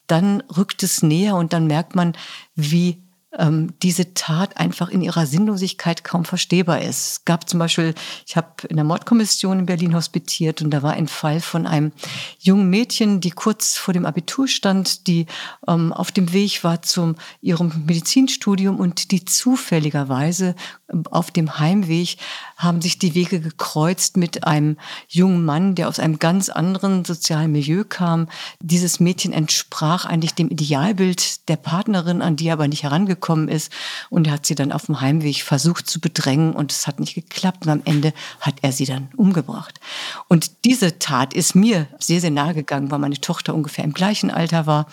dann 0.07 0.41
rückt 0.41 0.81
es 0.81 1.03
näher 1.03 1.35
und 1.35 1.53
dann 1.53 1.67
merkt 1.67 1.95
man, 1.95 2.13
wie 2.55 3.03
ähm, 3.37 3.73
diese 3.83 4.13
Tat 4.15 4.57
einfach 4.57 4.89
in 4.89 5.01
ihrer 5.01 5.25
Sinnlosigkeit 5.25 6.03
kaum 6.03 6.25
verstehbar 6.25 6.81
ist. 6.81 6.89
Es 6.89 7.25
gab 7.25 7.47
zum 7.47 7.59
Beispiel, 7.59 7.93
ich 8.25 8.35
habe 8.35 8.67
in 8.67 8.75
der 8.75 8.85
Mordkommission 8.85 9.59
in 9.59 9.65
Berlin 9.67 9.95
hospitiert 9.95 10.61
und 10.61 10.71
da 10.71 10.81
war 10.81 10.93
ein 10.93 11.07
Fall 11.07 11.39
von 11.39 11.67
einem 11.67 11.91
jungen 12.39 12.69
Mädchen, 12.69 13.21
die 13.21 13.29
kurz 13.29 13.77
vor 13.77 13.93
dem 13.93 14.05
Abitur 14.05 14.47
stand, 14.47 15.05
die 15.05 15.27
ähm, 15.67 15.93
auf 15.93 16.11
dem 16.11 16.33
Weg 16.33 16.63
war 16.63 16.81
zum 16.81 17.15
ihrem 17.41 17.71
Medizinstudium 17.85 18.77
und 18.77 19.11
die 19.11 19.25
zufälligerweise 19.25 20.55
ähm, 20.91 21.03
auf 21.11 21.29
dem 21.29 21.59
Heimweg 21.59 22.17
haben 22.57 22.81
sich 22.81 22.97
die 22.97 23.13
Wege 23.13 23.39
gekreuzt 23.39 24.17
mit 24.17 24.45
einem 24.45 24.77
jungen 25.07 25.45
Mann, 25.45 25.75
der 25.75 25.87
aus 25.87 25.99
einem 25.99 26.17
ganz 26.17 26.49
anderen 26.49 27.05
sozialen 27.05 27.51
Milieu 27.51 27.83
kam. 27.87 28.27
Dieses 28.59 28.99
Mädchen 28.99 29.33
entsprach 29.33 30.05
eigentlich 30.05 30.33
dem 30.33 30.49
Idealbild 30.49 31.47
der 31.47 31.57
Partnerin, 31.57 32.23
an 32.23 32.35
die 32.35 32.47
er 32.47 32.53
aber 32.53 32.67
nicht 32.67 32.83
herangekommen 32.83 33.18
gekommen 33.19 33.47
ist. 33.47 33.71
Und 34.09 34.27
er 34.27 34.33
hat 34.33 34.45
sie 34.45 34.55
dann 34.55 34.71
auf 34.71 34.85
dem 34.85 35.01
Heimweg 35.01 35.43
versucht 35.43 35.89
zu 35.89 35.99
bedrängen 35.99 36.53
und 36.53 36.71
es 36.71 36.87
hat 36.87 36.99
nicht 36.99 37.15
geklappt. 37.15 37.65
Und 37.65 37.71
am 37.71 37.81
Ende 37.85 38.13
hat 38.39 38.55
er 38.61 38.71
sie 38.71 38.85
dann 38.85 39.09
umgebracht. 39.15 39.79
Und 40.27 40.65
diese 40.65 40.99
Tat 40.99 41.33
ist 41.33 41.55
mir 41.55 41.87
sehr, 41.99 42.21
sehr 42.21 42.31
nahe 42.31 42.53
gegangen, 42.53 42.91
weil 42.91 42.99
meine 42.99 43.19
Tochter 43.19 43.53
ungefähr 43.53 43.83
im 43.83 43.93
gleichen 43.93 44.31
Alter 44.31 44.65
war. 44.65 44.87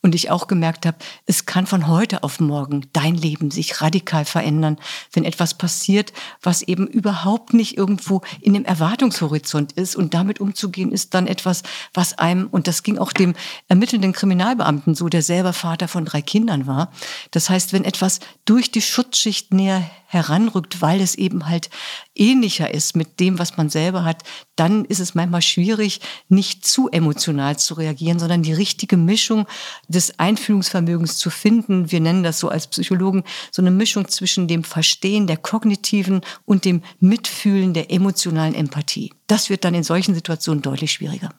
Und 0.00 0.14
ich 0.14 0.30
auch 0.30 0.46
gemerkt 0.46 0.86
habe, 0.86 0.96
es 1.26 1.46
kann 1.46 1.66
von 1.66 1.88
heute 1.88 2.22
auf 2.22 2.40
morgen 2.40 2.86
dein 2.92 3.14
Leben 3.14 3.50
sich 3.50 3.80
radikal 3.80 4.24
verändern, 4.24 4.78
wenn 5.12 5.24
etwas 5.24 5.54
passiert, 5.54 6.12
was 6.42 6.62
eben 6.62 6.86
überhaupt 6.86 7.54
nicht 7.54 7.76
irgendwo 7.76 8.22
in 8.40 8.54
dem 8.54 8.64
Erwartungshorizont 8.64 9.72
ist. 9.72 9.96
Und 9.96 10.14
damit 10.14 10.40
umzugehen 10.40 10.92
ist 10.92 11.14
dann 11.14 11.26
etwas, 11.26 11.62
was 11.94 12.18
einem, 12.18 12.46
und 12.48 12.66
das 12.68 12.82
ging 12.82 12.98
auch 12.98 13.12
dem 13.12 13.34
ermittelnden 13.68 14.12
Kriminalbeamten 14.12 14.94
so, 14.94 15.08
der 15.08 15.22
selber 15.22 15.52
Vater 15.52 15.88
von 15.88 16.04
drei 16.04 16.22
Kindern 16.22 16.66
war. 16.66 16.92
Das 17.30 17.50
heißt, 17.50 17.71
wenn 17.72 17.84
etwas 17.84 18.20
durch 18.44 18.70
die 18.70 18.82
Schutzschicht 18.82 19.52
näher 19.52 19.88
heranrückt, 20.06 20.82
weil 20.82 21.00
es 21.00 21.14
eben 21.14 21.48
halt 21.48 21.70
ähnlicher 22.14 22.72
ist 22.72 22.96
mit 22.96 23.18
dem, 23.18 23.38
was 23.38 23.56
man 23.56 23.70
selber 23.70 24.04
hat, 24.04 24.22
dann 24.56 24.84
ist 24.84 25.00
es 25.00 25.14
manchmal 25.14 25.42
schwierig, 25.42 26.00
nicht 26.28 26.66
zu 26.66 26.88
emotional 26.90 27.58
zu 27.58 27.74
reagieren, 27.74 28.18
sondern 28.18 28.42
die 28.42 28.52
richtige 28.52 28.96
Mischung 28.96 29.46
des 29.88 30.18
Einfühlungsvermögens 30.18 31.16
zu 31.16 31.30
finden. 31.30 31.90
Wir 31.90 32.00
nennen 32.00 32.22
das 32.22 32.38
so 32.38 32.48
als 32.48 32.66
Psychologen 32.66 33.24
so 33.50 33.62
eine 33.62 33.70
Mischung 33.70 34.08
zwischen 34.08 34.48
dem 34.48 34.64
Verstehen 34.64 35.26
der 35.26 35.38
kognitiven 35.38 36.20
und 36.44 36.64
dem 36.64 36.82
Mitfühlen 37.00 37.72
der 37.72 37.90
emotionalen 37.90 38.54
Empathie. 38.54 39.12
Das 39.26 39.48
wird 39.48 39.64
dann 39.64 39.74
in 39.74 39.84
solchen 39.84 40.14
Situationen 40.14 40.62
deutlich 40.62 40.92
schwieriger. 40.92 41.30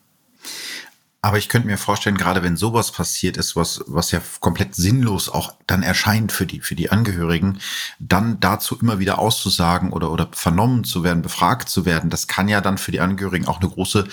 Aber 1.25 1.37
ich 1.37 1.47
könnte 1.47 1.69
mir 1.69 1.77
vorstellen, 1.77 2.17
gerade 2.17 2.43
wenn 2.43 2.57
sowas 2.57 2.91
passiert 2.91 3.37
ist, 3.37 3.55
was, 3.55 3.81
was 3.87 4.11
ja 4.11 4.19
komplett 4.41 4.75
sinnlos 4.75 5.29
auch 5.29 5.53
dann 5.67 5.81
erscheint 5.81 6.33
für 6.33 6.45
die, 6.45 6.59
für 6.59 6.75
die 6.75 6.91
Angehörigen, 6.91 7.59
dann 7.97 8.41
dazu 8.41 8.77
immer 8.77 8.99
wieder 8.99 9.19
auszusagen 9.19 9.93
oder, 9.93 10.11
oder 10.11 10.27
vernommen 10.33 10.83
zu 10.83 11.05
werden, 11.05 11.21
befragt 11.21 11.69
zu 11.69 11.85
werden, 11.85 12.09
das 12.09 12.27
kann 12.27 12.49
ja 12.49 12.59
dann 12.59 12.77
für 12.77 12.91
die 12.91 12.99
Angehörigen 12.99 13.47
auch 13.47 13.61
eine 13.61 13.69
große 13.69 14.05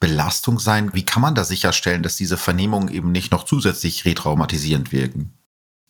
Belastung 0.00 0.58
sein. 0.58 0.92
Wie 0.92 1.04
kann 1.04 1.22
man 1.22 1.36
da 1.36 1.44
sicherstellen, 1.44 2.02
dass 2.02 2.16
diese 2.16 2.36
Vernehmungen 2.36 2.88
eben 2.88 3.12
nicht 3.12 3.30
noch 3.30 3.44
zusätzlich 3.44 4.04
retraumatisierend 4.04 4.90
wirken? 4.90 5.36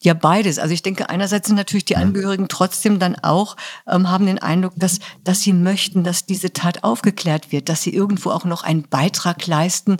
Ja, 0.02 0.12
beides. 0.12 0.58
Also 0.58 0.74
ich 0.74 0.82
denke, 0.82 1.08
einerseits 1.08 1.48
sind 1.48 1.56
natürlich 1.56 1.86
die 1.86 1.96
Angehörigen 1.96 2.48
trotzdem 2.48 2.98
dann 2.98 3.16
auch, 3.16 3.56
ähm, 3.88 4.10
haben 4.10 4.26
den 4.26 4.38
Eindruck, 4.38 4.74
dass, 4.76 4.98
dass 5.24 5.40
sie 5.40 5.54
möchten, 5.54 6.04
dass 6.04 6.26
diese 6.26 6.52
Tat 6.52 6.84
aufgeklärt 6.84 7.50
wird, 7.50 7.70
dass 7.70 7.82
sie 7.82 7.94
irgendwo 7.94 8.30
auch 8.30 8.44
noch 8.44 8.62
einen 8.62 8.82
Beitrag 8.82 9.46
leisten 9.46 9.96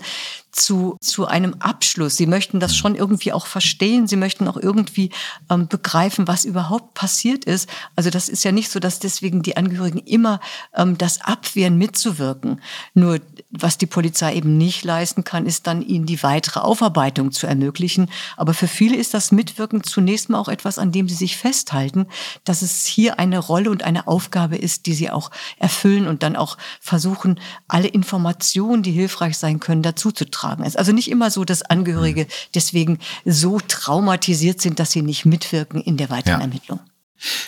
zu, 0.57 0.97
zu 1.01 1.27
einem 1.27 1.55
Abschluss. 1.59 2.17
Sie 2.17 2.25
möchten 2.25 2.59
das 2.59 2.75
schon 2.75 2.95
irgendwie 2.95 3.31
auch 3.31 3.45
verstehen. 3.45 4.07
Sie 4.07 4.15
möchten 4.15 4.47
auch 4.47 4.57
irgendwie 4.57 5.11
ähm, 5.49 5.67
begreifen, 5.67 6.27
was 6.27 6.45
überhaupt 6.45 6.95
passiert 6.95 7.45
ist. 7.45 7.69
Also 7.95 8.09
das 8.09 8.27
ist 8.27 8.43
ja 8.43 8.51
nicht 8.51 8.69
so, 8.69 8.79
dass 8.79 8.99
deswegen 8.99 9.43
die 9.43 9.55
Angehörigen 9.55 9.99
immer 9.99 10.39
ähm, 10.75 10.97
das 10.97 11.21
abwehren, 11.21 11.77
mitzuwirken. 11.77 12.61
Nur 12.95 13.19
was 13.51 13.77
die 13.77 13.85
Polizei 13.85 14.33
eben 14.35 14.57
nicht 14.57 14.83
leisten 14.83 15.23
kann, 15.23 15.45
ist 15.45 15.67
dann 15.67 15.83
ihnen 15.83 16.07
die 16.07 16.23
weitere 16.23 16.59
Aufarbeitung 16.59 17.31
zu 17.31 17.45
ermöglichen. 17.45 18.09
Aber 18.35 18.55
für 18.55 18.67
viele 18.67 18.97
ist 18.97 19.13
das 19.13 19.31
Mitwirken 19.31 19.83
zunächst 19.83 20.29
mal 20.29 20.39
auch 20.39 20.49
etwas, 20.49 20.79
an 20.79 20.91
dem 20.91 21.07
sie 21.07 21.15
sich 21.15 21.37
festhalten, 21.37 22.07
dass 22.45 22.63
es 22.63 22.85
hier 22.85 23.19
eine 23.19 23.37
Rolle 23.37 23.69
und 23.69 23.83
eine 23.83 24.07
Aufgabe 24.07 24.57
ist, 24.57 24.87
die 24.87 24.95
sie 24.95 25.11
auch 25.11 25.29
erfüllen 25.57 26.07
und 26.07 26.23
dann 26.23 26.35
auch 26.35 26.57
versuchen, 26.81 27.39
alle 27.67 27.87
Informationen, 27.87 28.81
die 28.81 28.91
hilfreich 28.91 29.37
sein 29.37 29.59
können, 29.59 29.83
dazu 29.83 30.11
zu 30.11 30.25
tragen 30.25 30.46
tragen 30.47 30.63
ist. 30.63 30.77
Also 30.77 30.91
nicht 30.91 31.09
immer 31.09 31.31
so, 31.31 31.45
dass 31.45 31.63
Angehörige 31.63 32.21
hm. 32.21 32.27
deswegen 32.55 32.99
so 33.25 33.59
traumatisiert 33.59 34.61
sind, 34.61 34.79
dass 34.79 34.91
sie 34.91 35.01
nicht 35.01 35.25
mitwirken 35.25 35.81
in 35.81 35.97
der 35.97 36.09
weiteren 36.09 36.39
ja. 36.39 36.41
Ermittlung. 36.41 36.79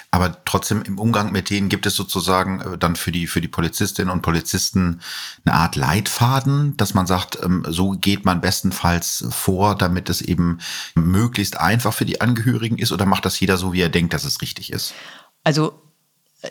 Aber 0.10 0.44
trotzdem 0.46 0.82
im 0.82 0.98
Umgang 0.98 1.32
mit 1.32 1.52
denen 1.52 1.70
gibt 1.70 1.86
es 1.86 1.96
sozusagen 1.96 2.60
äh, 2.60 2.78
dann 2.80 2.96
für 2.96 3.12
die, 3.12 3.28
für 3.28 3.40
die 3.40 3.48
Polizistinnen 3.48 4.12
und 4.12 4.24
Polizisten 4.24 5.02
eine 5.46 5.54
Art 5.54 5.76
Leitfaden, 5.76 6.76
dass 6.76 6.96
man 6.96 7.06
sagt, 7.06 7.38
ähm, 7.44 7.64
so 7.70 7.92
geht 7.92 8.26
man 8.26 8.42
bestenfalls 8.42 9.26
vor, 9.30 9.76
damit 9.76 10.10
es 10.10 10.22
eben 10.22 10.58
möglichst 10.96 11.60
einfach 11.60 11.94
für 11.94 12.06
die 12.06 12.20
Angehörigen 12.20 12.80
ist 12.80 12.92
oder 12.92 13.06
macht 13.06 13.26
das 13.26 13.40
jeder 13.40 13.58
so, 13.58 13.72
wie 13.72 13.82
er 13.82 13.90
denkt, 13.90 14.14
dass 14.16 14.24
es 14.24 14.42
richtig 14.42 14.72
ist? 14.74 14.96
Also 15.44 15.80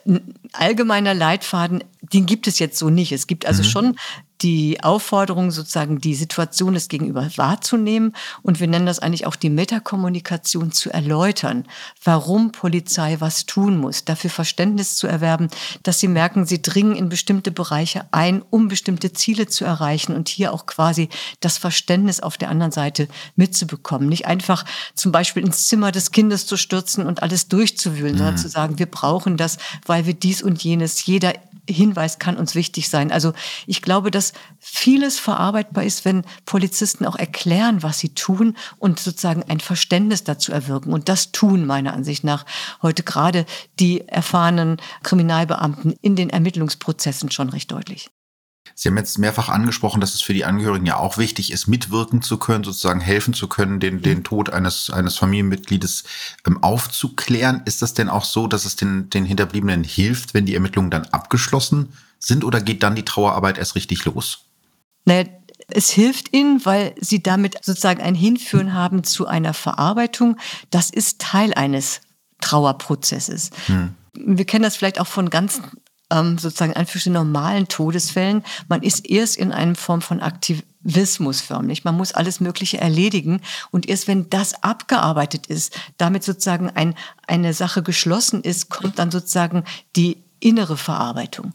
ein 0.07 0.35
allgemeiner 0.53 1.15
Leitfaden, 1.15 1.83
den 2.01 2.27
gibt 2.27 2.47
es 2.47 2.61
jetzt 2.61 2.79
so 2.79 2.89
nicht. 2.89 3.11
Es 3.11 3.27
gibt 3.27 3.47
also 3.47 3.63
mhm. 3.65 3.67
schon 3.67 3.97
die 4.43 4.83
Aufforderung, 4.83 5.51
sozusagen 5.51 6.01
die 6.01 6.15
Situation 6.15 6.75
des 6.75 6.89
Gegenüber 6.89 7.29
wahrzunehmen 7.37 8.15
und 8.43 8.61
wir 8.61 8.69
nennen 8.69 8.87
das 8.87 9.01
eigentlich 9.01 9.27
auch 9.27 9.37
die 9.37 9.51
Metakommunikation 9.51 10.73
zu 10.73 10.91
erläutern, 10.91 11.65
warum 12.05 12.53
Polizei 12.53 13.17
was 13.21 13.47
tun 13.47 13.79
muss, 13.79 14.05
dafür 14.05 14.31
Verständnis 14.31 14.97
zu 14.97 15.07
erwerben, 15.07 15.49
dass 15.83 15.99
sie 15.99 16.09
merken, 16.09 16.47
sie 16.47 16.63
dringen 16.63 16.95
in 16.95 17.09
bestimmte 17.09 17.51
Bereiche 17.51 18.07
ein, 18.13 18.43
um 18.51 18.69
bestimmte 18.69 19.13
Ziele 19.13 19.49
zu 19.49 19.65
erreichen 19.65 20.15
und 20.15 20.29
hier 20.29 20.53
auch 20.53 20.67
quasi 20.67 21.09
das 21.41 21.59
Verständnis 21.59 22.21
auf 22.21 22.37
der 22.37 22.51
anderen 22.51 22.73
Seite 22.73 23.09
mitzubekommen. 23.37 24.09
Nicht 24.09 24.27
einfach 24.27 24.65
zum 24.95 25.13
Beispiel 25.13 25.45
ins 25.45 25.67
Zimmer 25.67 25.93
des 25.93 26.13
Kindes 26.13 26.47
zu 26.47 26.57
stürzen 26.57 27.07
und 27.07 27.23
alles 27.23 27.49
durchzuwühlen, 27.49 28.15
mhm. 28.15 28.19
sondern 28.19 28.39
zu 28.39 28.49
sagen, 28.49 28.79
wir 28.79 28.87
brauchen 28.87 29.37
das, 29.37 29.59
weil 29.87 30.07
wir 30.07 30.15
dies 30.15 30.43
und 30.43 30.63
jenes, 30.63 31.05
jeder 31.07 31.35
Hinweis 31.69 32.19
kann 32.19 32.37
uns 32.37 32.55
wichtig 32.55 32.89
sein. 32.89 33.13
Also 33.13 33.33
ich 33.67 33.83
glaube, 33.83 34.11
dass 34.11 34.33
vieles 34.59 35.19
verarbeitbar 35.19 35.85
ist, 35.85 36.05
wenn 36.05 36.25
Polizisten 36.47 37.05
auch 37.07 37.17
erklären, 37.17 37.83
was 37.83 37.99
sie 37.99 38.15
tun 38.15 38.57
und 38.79 38.99
sozusagen 38.99 39.43
ein 39.45 39.61
Verständnis 39.61 40.25
dazu 40.25 40.53
erwirken. 40.53 40.93
Und 40.93 41.09
das 41.09 41.33
tun 41.33 41.67
meiner 41.67 41.93
Ansicht 41.93 42.25
nach 42.25 42.45
heute 42.83 43.03
gerade 43.03 43.47
die 43.79 44.07
erfahrenen 44.09 44.79
Kriminalbeamten 45.03 45.95
in 46.01 46.17
den 46.17 46.31
Ermittlungsprozessen 46.31 47.31
schon 47.31 47.51
recht 47.51 47.71
deutlich. 47.71 48.11
Sie 48.81 48.89
haben 48.89 48.97
jetzt 48.97 49.19
mehrfach 49.19 49.49
angesprochen, 49.49 50.01
dass 50.01 50.15
es 50.15 50.21
für 50.21 50.35
die 50.35 50.45
Angehörigen 50.45 50.87
ja 50.87 50.99
auch 50.99 51.19
wichtig 51.19 51.51
ist, 51.51 51.67
mitwirken 51.67 52.23
zu 52.23 52.39
können, 52.39 52.63
sozusagen 52.63 53.01
helfen 53.01 53.35
zu 53.35 53.49
können, 53.49 53.81
den, 53.81 54.03
den 54.03 54.23
Tod 54.23 54.51
eines, 54.51 54.89
eines 54.91 55.19
Familienmitgliedes 55.19 56.05
ähm, 56.47 56.63
aufzuklären. 56.63 57.63
Ist 57.65 57.83
das 57.83 57.95
denn 57.95 58.09
auch 58.09 58.25
so, 58.25 58.47
dass 58.47 58.65
es 58.65 58.77
den, 58.77 59.11
den 59.11 59.25
Hinterbliebenen 59.25 59.83
hilft, 59.83 60.33
wenn 60.33 60.47
die 60.47 60.55
Ermittlungen 60.55 60.93
dann 60.93 61.07
abgeschlossen 61.07 61.93
sind 62.21 62.45
oder 62.45 62.61
geht 62.61 62.85
dann 62.85 62.95
die 62.95 63.05
Trauerarbeit 63.05 63.59
erst 63.59 63.75
richtig 63.75 64.05
los? 64.05 64.45
Naja, 65.07 65.25
es 65.67 65.91
hilft 65.91 66.33
ihnen, 66.33 66.65
weil 66.65 66.95
sie 67.01 67.21
damit 67.21 67.57
sozusagen 67.65 68.01
ein 68.01 68.15
Hinführen 68.15 68.75
haben 68.75 69.03
zu 69.03 69.27
einer 69.27 69.55
Verarbeitung. 69.55 70.37
Das 70.71 70.91
ist 70.91 71.21
Teil 71.21 71.53
eines 71.53 72.01
Trauerprozesses. 72.41 73.51
Hm. 73.67 73.97
Wir 74.15 74.45
kennen 74.45 74.63
das 74.63 74.77
vielleicht 74.77 75.01
auch 75.01 75.09
von 75.09 75.31
ganz 75.31 75.63
ähm, 76.11 76.39
sozusagen 76.39 76.75
für 76.87 77.11
normalen 77.11 77.69
Todesfällen. 77.69 78.43
Man 78.69 78.83
ist 78.83 79.09
erst 79.09 79.37
in 79.37 79.53
einer 79.53 79.75
Form 79.75 80.01
von 80.01 80.21
Aktivismus 80.21 81.41
förmlich. 81.41 81.85
Man 81.85 81.97
muss 81.97 82.13
alles 82.13 82.41
Mögliche 82.41 82.79
erledigen. 82.79 83.41
Und 83.71 83.89
erst 83.89 84.09
wenn 84.09 84.31
das 84.31 84.63
abgearbeitet 84.63 85.47
ist, 85.47 85.79
damit 85.97 86.25
sozusagen 86.25 86.71
ein, 86.71 86.95
eine 87.27 87.53
Sache 87.55 87.83
geschlossen 87.83 88.43
ist, 88.43 88.71
kommt 88.71 88.99
dann 88.99 89.11
sozusagen 89.11 89.65
die 89.97 90.23
innere 90.41 90.77
Verarbeitung. 90.77 91.53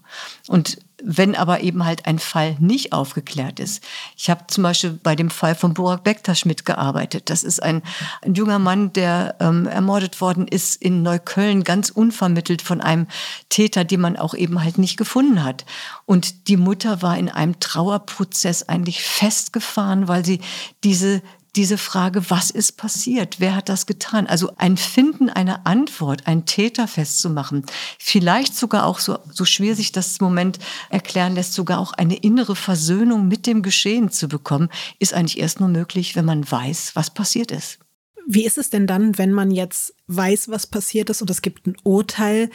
Und 0.47 0.77
wenn 1.05 1.35
aber 1.35 1.61
eben 1.61 1.85
halt 1.85 2.05
ein 2.05 2.17
Fall 2.17 2.55
nicht 2.59 2.93
aufgeklärt 2.93 3.59
ist. 3.59 3.83
Ich 4.17 4.29
habe 4.29 4.45
zum 4.47 4.63
Beispiel 4.63 4.99
bei 5.03 5.15
dem 5.15 5.29
Fall 5.29 5.53
von 5.53 5.73
Burak 5.73 6.03
Bektasch 6.03 6.45
mitgearbeitet. 6.45 7.29
Das 7.29 7.43
ist 7.43 7.61
ein, 7.61 7.81
ein 8.21 8.33
junger 8.33 8.59
Mann, 8.59 8.93
der 8.93 9.35
ähm, 9.39 9.67
ermordet 9.67 10.21
worden 10.21 10.47
ist 10.47 10.81
in 10.81 11.03
Neukölln, 11.03 11.63
ganz 11.63 11.89
unvermittelt 11.89 12.61
von 12.61 12.79
einem 12.79 13.07
Täter, 13.49 13.83
den 13.83 13.99
man 13.99 14.15
auch 14.15 14.33
eben 14.33 14.63
halt 14.63 14.77
nicht 14.77 14.95
gefunden 14.95 15.43
hat. 15.43 15.65
Und 16.05 16.47
die 16.47 16.57
Mutter 16.57 17.01
war 17.01 17.17
in 17.17 17.29
einem 17.29 17.59
Trauerprozess 17.59 18.63
eigentlich 18.63 19.03
festgefahren, 19.03 20.07
weil 20.07 20.23
sie 20.23 20.39
diese 20.83 21.21
diese 21.55 21.77
Frage, 21.77 22.29
was 22.29 22.49
ist 22.49 22.77
passiert? 22.77 23.39
Wer 23.39 23.55
hat 23.55 23.69
das 23.69 23.85
getan? 23.85 24.25
Also 24.25 24.51
ein 24.57 24.75
Finden 24.77 25.29
einer 25.29 25.67
Antwort, 25.67 26.25
einen 26.25 26.45
Täter 26.45 26.87
festzumachen, 26.87 27.65
vielleicht 27.99 28.55
sogar 28.55 28.85
auch 28.85 28.99
so, 28.99 29.19
so 29.31 29.45
schwer 29.45 29.75
sich 29.75 29.91
das 29.91 30.19
Moment 30.19 30.57
erklären 30.89 31.35
lässt, 31.35 31.53
sogar 31.53 31.79
auch 31.79 31.93
eine 31.93 32.15
innere 32.15 32.55
Versöhnung 32.55 33.27
mit 33.27 33.45
dem 33.45 33.61
Geschehen 33.61 34.09
zu 34.09 34.27
bekommen, 34.27 34.69
ist 34.99 35.13
eigentlich 35.13 35.39
erst 35.39 35.59
nur 35.59 35.69
möglich, 35.69 36.15
wenn 36.15 36.25
man 36.25 36.49
weiß, 36.49 36.95
was 36.95 37.11
passiert 37.11 37.51
ist. 37.51 37.82
Wie 38.25 38.45
ist 38.45 38.57
es 38.57 38.69
denn 38.69 38.87
dann, 38.87 39.17
wenn 39.17 39.33
man 39.33 39.51
jetzt 39.51 39.95
weiß, 40.07 40.49
was 40.49 40.65
passiert 40.65 41.09
ist 41.09 41.21
und 41.21 41.29
es 41.29 41.41
gibt 41.41 41.67
ein 41.67 41.75
Urteil? 41.83 42.49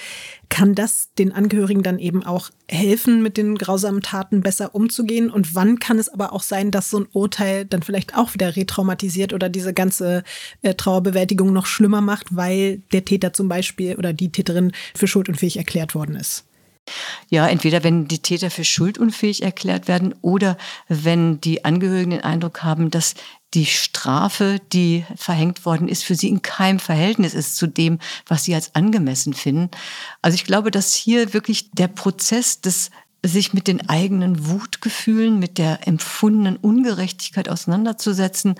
Kann 0.48 0.74
das 0.74 1.10
den 1.18 1.32
Angehörigen 1.32 1.82
dann 1.82 1.98
eben 1.98 2.24
auch 2.24 2.50
helfen, 2.68 3.22
mit 3.22 3.36
den 3.36 3.56
grausamen 3.56 4.00
Taten 4.00 4.40
besser 4.40 4.74
umzugehen? 4.74 5.30
Und 5.30 5.54
wann 5.54 5.78
kann 5.78 5.98
es 5.98 6.08
aber 6.08 6.32
auch 6.32 6.42
sein, 6.42 6.70
dass 6.70 6.90
so 6.90 7.00
ein 7.00 7.08
Urteil 7.12 7.66
dann 7.66 7.82
vielleicht 7.82 8.16
auch 8.16 8.34
wieder 8.34 8.56
retraumatisiert 8.56 9.32
oder 9.32 9.48
diese 9.48 9.74
ganze 9.74 10.24
äh, 10.62 10.74
Trauerbewältigung 10.74 11.52
noch 11.52 11.66
schlimmer 11.66 12.00
macht, 12.00 12.34
weil 12.34 12.78
der 12.92 13.04
Täter 13.04 13.32
zum 13.32 13.48
Beispiel 13.48 13.96
oder 13.96 14.12
die 14.12 14.32
Täterin 14.32 14.72
für 14.94 15.06
schuldunfähig 15.06 15.58
erklärt 15.58 15.94
worden 15.94 16.16
ist? 16.16 16.44
Ja, 17.28 17.46
entweder 17.46 17.84
wenn 17.84 18.08
die 18.08 18.20
Täter 18.20 18.50
für 18.50 18.64
schuldunfähig 18.64 19.42
erklärt 19.42 19.88
werden 19.88 20.14
oder 20.22 20.56
wenn 20.88 21.40
die 21.40 21.64
Angehörigen 21.64 22.10
den 22.10 22.24
Eindruck 22.24 22.62
haben, 22.62 22.90
dass 22.90 23.14
die 23.54 23.66
Strafe, 23.66 24.60
die 24.72 25.04
verhängt 25.16 25.64
worden 25.64 25.88
ist, 25.88 26.04
für 26.04 26.14
sie 26.14 26.28
in 26.28 26.42
keinem 26.42 26.78
Verhältnis 26.78 27.34
ist 27.34 27.56
zu 27.56 27.66
dem, 27.66 27.98
was 28.26 28.44
sie 28.44 28.54
als 28.54 28.74
angemessen 28.74 29.32
finden. 29.32 29.70
Also 30.20 30.34
ich 30.34 30.44
glaube, 30.44 30.70
dass 30.70 30.94
hier 30.94 31.32
wirklich 31.32 31.70
der 31.72 31.88
Prozess 31.88 32.60
des 32.60 32.90
sich 33.24 33.52
mit 33.52 33.66
den 33.66 33.88
eigenen 33.88 34.48
Wutgefühlen, 34.48 35.38
mit 35.38 35.58
der 35.58 35.88
empfundenen 35.88 36.56
Ungerechtigkeit 36.56 37.48
auseinanderzusetzen, 37.48 38.54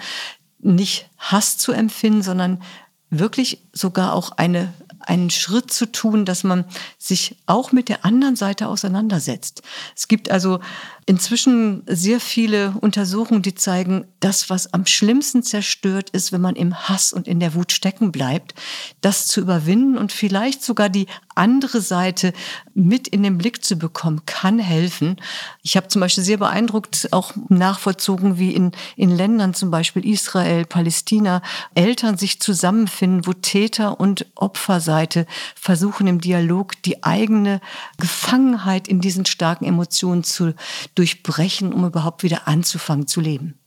nicht 0.58 1.08
Hass 1.16 1.58
zu 1.58 1.72
empfinden, 1.72 2.22
sondern 2.22 2.62
wirklich 3.10 3.62
sogar 3.72 4.14
auch 4.14 4.32
eine 4.32 4.72
einen 5.00 5.30
Schritt 5.30 5.72
zu 5.72 5.90
tun, 5.90 6.24
dass 6.24 6.44
man 6.44 6.64
sich 6.98 7.36
auch 7.46 7.72
mit 7.72 7.88
der 7.88 8.04
anderen 8.04 8.36
Seite 8.36 8.68
auseinandersetzt. 8.68 9.62
Es 9.96 10.08
gibt 10.08 10.30
also 10.30 10.60
inzwischen 11.08 11.84
sehr 11.86 12.20
viele 12.20 12.74
Untersuchungen, 12.82 13.40
die 13.40 13.54
zeigen, 13.54 14.06
das, 14.20 14.50
was 14.50 14.74
am 14.74 14.84
schlimmsten 14.84 15.42
zerstört 15.42 16.10
ist, 16.10 16.32
wenn 16.32 16.42
man 16.42 16.54
im 16.54 16.86
Hass 16.86 17.14
und 17.14 17.26
in 17.26 17.40
der 17.40 17.54
Wut 17.54 17.72
stecken 17.72 18.12
bleibt, 18.12 18.54
das 19.00 19.26
zu 19.26 19.40
überwinden 19.40 19.96
und 19.96 20.12
vielleicht 20.12 20.62
sogar 20.62 20.90
die 20.90 21.06
andere 21.34 21.80
Seite 21.80 22.34
mit 22.74 23.08
in 23.08 23.22
den 23.22 23.38
Blick 23.38 23.64
zu 23.64 23.76
bekommen, 23.76 24.22
kann 24.26 24.58
helfen. 24.58 25.16
Ich 25.62 25.76
habe 25.76 25.88
zum 25.88 26.00
Beispiel 26.00 26.24
sehr 26.24 26.36
beeindruckt 26.36 27.08
auch 27.12 27.32
nachvollzogen, 27.48 28.38
wie 28.38 28.52
in, 28.52 28.72
in 28.96 29.16
Ländern 29.16 29.54
zum 29.54 29.70
Beispiel 29.70 30.04
Israel, 30.04 30.66
Palästina, 30.66 31.40
Eltern 31.74 32.18
sich 32.18 32.40
zusammenfinden, 32.40 33.26
wo 33.26 33.32
Täter 33.32 33.98
und 33.98 34.26
Opferseite 34.34 35.26
versuchen 35.54 36.06
im 36.06 36.20
Dialog 36.20 36.82
die 36.82 37.02
eigene 37.02 37.60
Gefangenheit 37.98 38.88
in 38.88 39.00
diesen 39.00 39.24
starken 39.24 39.64
Emotionen 39.64 40.24
zu 40.24 40.52
durchbrechen, 40.98 41.72
um 41.72 41.86
überhaupt 41.86 42.22
wieder 42.22 42.48
anzufangen 42.48 43.06
zu 43.06 43.20
leben. 43.20 43.58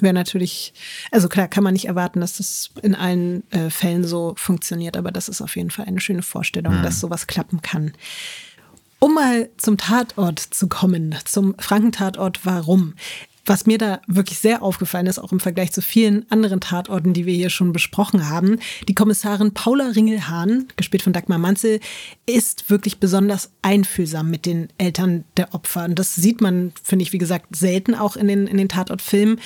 Wäre 0.00 0.14
natürlich, 0.14 0.74
also 1.12 1.28
klar 1.28 1.46
kann 1.46 1.62
man 1.62 1.74
nicht 1.74 1.86
erwarten, 1.86 2.20
dass 2.20 2.38
das 2.38 2.70
in 2.82 2.96
allen 2.96 3.48
äh, 3.52 3.70
Fällen 3.70 4.04
so 4.04 4.34
funktioniert, 4.36 4.96
aber 4.96 5.12
das 5.12 5.28
ist 5.28 5.40
auf 5.40 5.54
jeden 5.54 5.70
Fall 5.70 5.84
eine 5.84 6.00
schöne 6.00 6.22
Vorstellung, 6.22 6.78
mhm. 6.78 6.82
dass 6.82 6.98
sowas 6.98 7.28
klappen 7.28 7.62
kann. 7.62 7.92
Um 8.98 9.14
mal 9.14 9.48
zum 9.58 9.78
Tatort 9.78 10.40
zu 10.40 10.68
kommen, 10.68 11.14
zum 11.24 11.54
Frankentatort, 11.58 12.40
warum? 12.44 12.94
Was 13.44 13.66
mir 13.66 13.78
da 13.78 14.00
wirklich 14.06 14.38
sehr 14.38 14.62
aufgefallen 14.62 15.06
ist, 15.06 15.18
auch 15.18 15.32
im 15.32 15.40
Vergleich 15.40 15.72
zu 15.72 15.82
vielen 15.82 16.30
anderen 16.30 16.60
Tatorten, 16.60 17.12
die 17.12 17.26
wir 17.26 17.34
hier 17.34 17.50
schon 17.50 17.72
besprochen 17.72 18.28
haben, 18.28 18.58
die 18.88 18.94
Kommissarin 18.94 19.52
Paula 19.52 19.88
Ringelhahn, 19.88 20.68
gespielt 20.76 21.02
von 21.02 21.12
Dagmar 21.12 21.38
Manzel, 21.38 21.80
ist 22.26 22.70
wirklich 22.70 22.98
besonders 22.98 23.50
einfühlsam 23.62 24.30
mit 24.30 24.46
den 24.46 24.68
Eltern 24.78 25.24
der 25.36 25.54
Opfer. 25.54 25.84
Und 25.84 25.98
das 25.98 26.14
sieht 26.14 26.40
man, 26.40 26.72
finde 26.82 27.02
ich, 27.02 27.12
wie 27.12 27.18
gesagt, 27.18 27.56
selten 27.56 27.94
auch 27.94 28.16
in 28.16 28.28
den, 28.28 28.46
in 28.46 28.58
den 28.58 28.68
Tatortfilmen. 28.68 29.40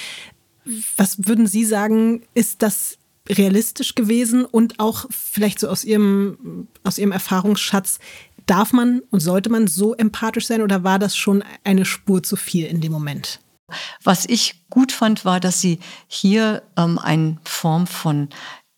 Was 0.96 1.26
würden 1.26 1.46
Sie 1.46 1.64
sagen, 1.64 2.22
ist 2.34 2.62
das 2.62 2.98
realistisch 3.28 3.94
gewesen 3.94 4.44
und 4.44 4.78
auch 4.78 5.06
vielleicht 5.10 5.58
so 5.58 5.68
aus 5.68 5.84
Ihrem, 5.84 6.68
aus 6.84 6.98
Ihrem 6.98 7.12
Erfahrungsschatz, 7.12 7.98
darf 8.46 8.72
man 8.72 9.00
und 9.10 9.20
sollte 9.20 9.50
man 9.50 9.66
so 9.66 9.94
empathisch 9.94 10.46
sein 10.46 10.62
oder 10.62 10.84
war 10.84 10.98
das 10.98 11.16
schon 11.16 11.42
eine 11.64 11.84
Spur 11.84 12.22
zu 12.22 12.36
viel 12.36 12.66
in 12.66 12.80
dem 12.80 12.92
Moment? 12.92 13.40
Was 14.02 14.26
ich 14.26 14.62
gut 14.70 14.92
fand, 14.92 15.24
war, 15.24 15.40
dass 15.40 15.60
sie 15.60 15.80
hier 16.06 16.62
ähm, 16.76 16.98
eine 16.98 17.38
Form 17.44 17.86
von 17.86 18.28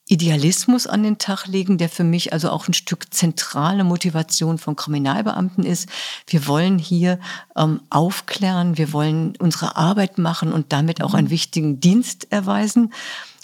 Idealismus 0.08 0.86
an 0.86 1.02
den 1.02 1.18
Tag 1.18 1.46
legen, 1.46 1.76
der 1.76 1.88
für 1.88 2.04
mich 2.04 2.32
also 2.32 2.50
auch 2.50 2.66
ein 2.66 2.74
Stück 2.74 3.12
zentrale 3.12 3.84
Motivation 3.84 4.58
von 4.58 4.74
Kriminalbeamten 4.74 5.64
ist. 5.64 5.88
Wir 6.26 6.46
wollen 6.46 6.78
hier 6.78 7.20
ähm, 7.56 7.82
aufklären, 7.90 8.78
wir 8.78 8.92
wollen 8.92 9.34
unsere 9.38 9.76
Arbeit 9.76 10.18
machen 10.18 10.52
und 10.52 10.72
damit 10.72 11.02
auch 11.02 11.14
einen 11.14 11.30
wichtigen 11.30 11.80
Dienst 11.80 12.32
erweisen. 12.32 12.92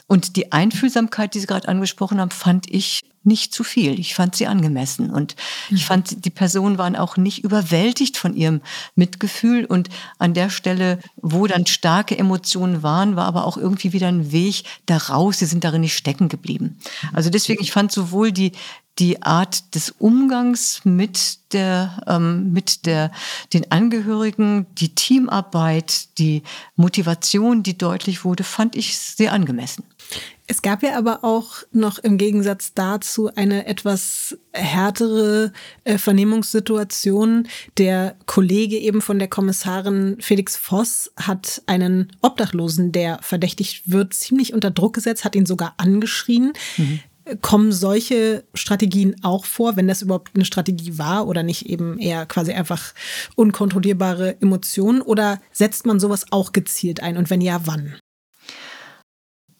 Und 0.07 0.37
die 0.37 0.53
Einfühlsamkeit, 0.53 1.35
die 1.35 1.41
Sie 1.41 1.47
gerade 1.47 1.69
angesprochen 1.69 2.21
haben, 2.21 2.31
fand 2.31 2.71
ich 2.71 3.03
nicht 3.27 3.53
zu 3.53 3.65
viel. 3.65 3.99
Ich 3.99 4.15
fand 4.15 4.37
sie 4.37 4.47
angemessen 4.47 5.11
und 5.11 5.37
ich 5.71 5.83
mhm. 5.83 5.87
fand, 5.87 6.25
die 6.25 6.31
Personen 6.31 6.79
waren 6.79 6.97
auch 6.97 7.17
nicht 7.17 7.45
überwältigt 7.45 8.17
von 8.17 8.35
ihrem 8.35 8.61
Mitgefühl 8.95 9.65
und 9.65 9.89
an 10.19 10.35
der 10.35 10.51
Stelle, 10.51 10.99
wo 11.17 11.47
dann 11.47 11.67
starke 11.67 12.19
Emotionen 12.19 12.83
waren, 12.83 13.17
war 13.17 13.27
aber 13.27 13.47
auch 13.47 13.57
irgendwie 13.57 13.93
wieder 13.93 14.09
ein 14.09 14.33
Weg 14.33 14.65
daraus. 14.87 15.39
Sie 15.39 15.47
sind 15.47 15.65
darin 15.65 15.81
nicht 15.81 15.97
stecken 15.97 16.29
geblieben. 16.29 16.79
Also 17.13 17.31
deswegen, 17.31 17.63
ich 17.63 17.73
fand 17.73 17.93
sowohl 17.93 18.33
die, 18.33 18.53
die 18.99 19.23
Art 19.23 19.75
des 19.75 19.91
Umgangs 19.91 20.83
mit 20.85 21.39
der, 21.53 22.01
ähm, 22.07 22.53
mit 22.53 22.87
der, 22.87 23.11
den 23.53 23.71
Angehörigen, 23.73 24.67
die 24.75 24.95
Teamarbeit, 24.95 26.19
die 26.19 26.43
Motivation, 26.77 27.63
die 27.63 27.77
deutlich 27.77 28.25
wurde, 28.25 28.45
fand 28.45 28.77
ich 28.77 28.97
sehr 28.97 29.33
angemessen. 29.33 29.85
Es 30.47 30.61
gab 30.61 30.83
ja 30.83 30.99
aber 30.99 31.25
auch 31.25 31.63
noch 31.73 31.99
im 31.99 32.19
Gegensatz 32.19 32.75
dazu 32.75 33.31
eine 33.35 33.67
etwas 33.67 34.37
härtere 34.53 35.53
äh, 35.85 35.97
Vernehmungssituation. 35.97 37.49
Der 37.79 38.17
Kollege 38.27 38.77
eben 38.77 39.01
von 39.01 39.19
der 39.19 39.29
Kommissarin 39.29 40.19
Felix 40.21 40.57
Voss 40.57 41.11
hat 41.17 41.63
einen 41.67 42.13
Obdachlosen, 42.21 42.93
der 42.93 43.21
verdächtigt 43.23 43.91
wird, 43.91 44.13
ziemlich 44.13 44.53
unter 44.53 44.71
Druck 44.71 44.95
gesetzt, 44.95 45.25
hat 45.25 45.35
ihn 45.35 45.47
sogar 45.47 45.75
angeschrien. 45.79 46.53
Mhm. 46.77 47.01
Kommen 47.41 47.73
solche 47.73 48.45
Strategien 48.53 49.17
auch 49.23 49.47
vor, 49.47 49.77
wenn 49.77 49.89
das 49.89 50.03
überhaupt 50.03 50.33
eine 50.35 50.45
Strategie 50.45 50.99
war 50.99 51.27
oder 51.27 51.43
nicht 51.43 51.71
eben 51.71 51.99
eher 51.99 52.27
quasi 52.27 52.53
einfach 52.53 52.93
unkontrollierbare 53.35 54.43
Emotionen? 54.43 55.01
Oder 55.01 55.41
setzt 55.53 55.87
man 55.87 55.99
sowas 55.99 56.27
auch 56.33 56.53
gezielt 56.53 57.03
ein 57.03 57.17
und 57.17 57.31
wenn 57.31 57.41
ja, 57.41 57.63
wann? 57.65 57.95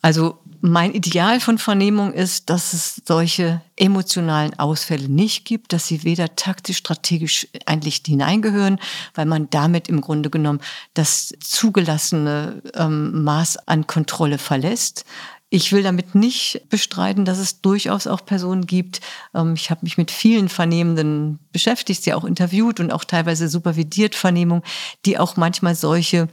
Also 0.05 0.39
mein 0.61 0.93
Ideal 0.93 1.41
von 1.41 1.57
Vernehmung 1.57 2.13
ist, 2.13 2.51
dass 2.51 2.75
es 2.75 3.01
solche 3.07 3.63
emotionalen 3.77 4.53
Ausfälle 4.59 5.09
nicht 5.09 5.47
gibt, 5.47 5.73
dass 5.73 5.87
sie 5.87 6.05
weder 6.05 6.37
taktisch, 6.37 6.77
strategisch 6.77 7.49
eigentlich 7.65 8.03
hineingehören, 8.05 8.79
weil 9.15 9.25
man 9.25 9.49
damit 9.49 9.89
im 9.89 10.03
Grunde 10.03 10.29
genommen 10.29 10.61
das 10.93 11.33
zugelassene 11.41 12.61
ähm, 12.75 13.25
Maß 13.25 13.67
an 13.67 13.87
Kontrolle 13.87 14.37
verlässt. 14.37 15.07
Ich 15.55 15.71
will 15.71 15.85
damit 15.85 16.17
nicht 16.17 16.63
bestreiten, 16.69 17.25
dass 17.25 17.39
es 17.39 17.61
durchaus 17.61 18.09
auch 18.09 18.27
Personen 18.27 18.67
gibt. 18.67 19.01
Ähm, 19.37 19.55
ich 19.55 19.71
habe 19.71 19.83
mich 19.85 19.97
mit 19.97 20.11
vielen 20.11 20.49
Vernehmenden 20.49 21.39
beschäftigt, 21.53 22.03
sie 22.03 22.13
auch 22.13 22.25
interviewt 22.25 22.81
und 22.81 22.91
auch 22.91 23.05
teilweise 23.05 23.49
supervidiert 23.49 24.17
Vernehmungen, 24.17 24.65
die 25.05 25.17
auch 25.17 25.37
manchmal 25.37 25.77
solche 25.77 26.27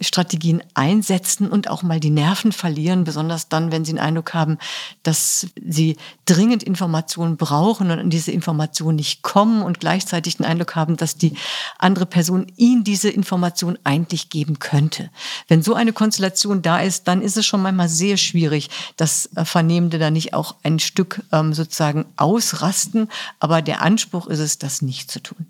Strategien 0.00 0.62
einsetzen 0.74 1.48
und 1.48 1.68
auch 1.68 1.82
mal 1.82 1.98
die 1.98 2.10
Nerven 2.10 2.52
verlieren, 2.52 3.02
besonders 3.02 3.48
dann, 3.48 3.72
wenn 3.72 3.84
sie 3.84 3.94
den 3.94 3.98
Eindruck 3.98 4.32
haben, 4.32 4.58
dass 5.02 5.48
sie 5.60 5.96
dringend 6.28 6.62
Informationen 6.62 7.38
brauchen 7.38 7.90
und 7.90 7.98
an 7.98 8.10
diese 8.10 8.32
Informationen 8.32 8.96
nicht 8.96 9.22
kommen 9.22 9.62
und 9.62 9.80
gleichzeitig 9.80 10.36
den 10.36 10.44
Eindruck 10.44 10.76
haben, 10.76 10.98
dass 10.98 11.16
die 11.16 11.34
andere 11.78 12.04
Person 12.04 12.46
ihnen 12.56 12.84
diese 12.84 13.08
Information 13.08 13.78
eigentlich 13.82 14.28
geben 14.28 14.58
könnte. 14.58 15.10
Wenn 15.48 15.62
so 15.62 15.72
eine 15.72 15.94
Konstellation 15.94 16.60
da 16.60 16.80
ist, 16.80 17.08
dann 17.08 17.22
ist 17.22 17.38
es 17.38 17.46
schon 17.46 17.62
manchmal 17.62 17.88
sehr 17.88 18.18
schwierig, 18.18 18.68
dass 18.96 19.30
Vernehmende 19.42 19.98
da 19.98 20.10
nicht 20.10 20.34
auch 20.34 20.56
ein 20.62 20.78
Stück 20.78 21.22
ähm, 21.32 21.54
sozusagen 21.54 22.04
ausrasten. 22.16 23.08
Aber 23.40 23.62
der 23.62 23.80
Anspruch 23.80 24.26
ist 24.26 24.40
es, 24.40 24.58
das 24.58 24.82
nicht 24.82 25.10
zu 25.10 25.22
tun. 25.22 25.46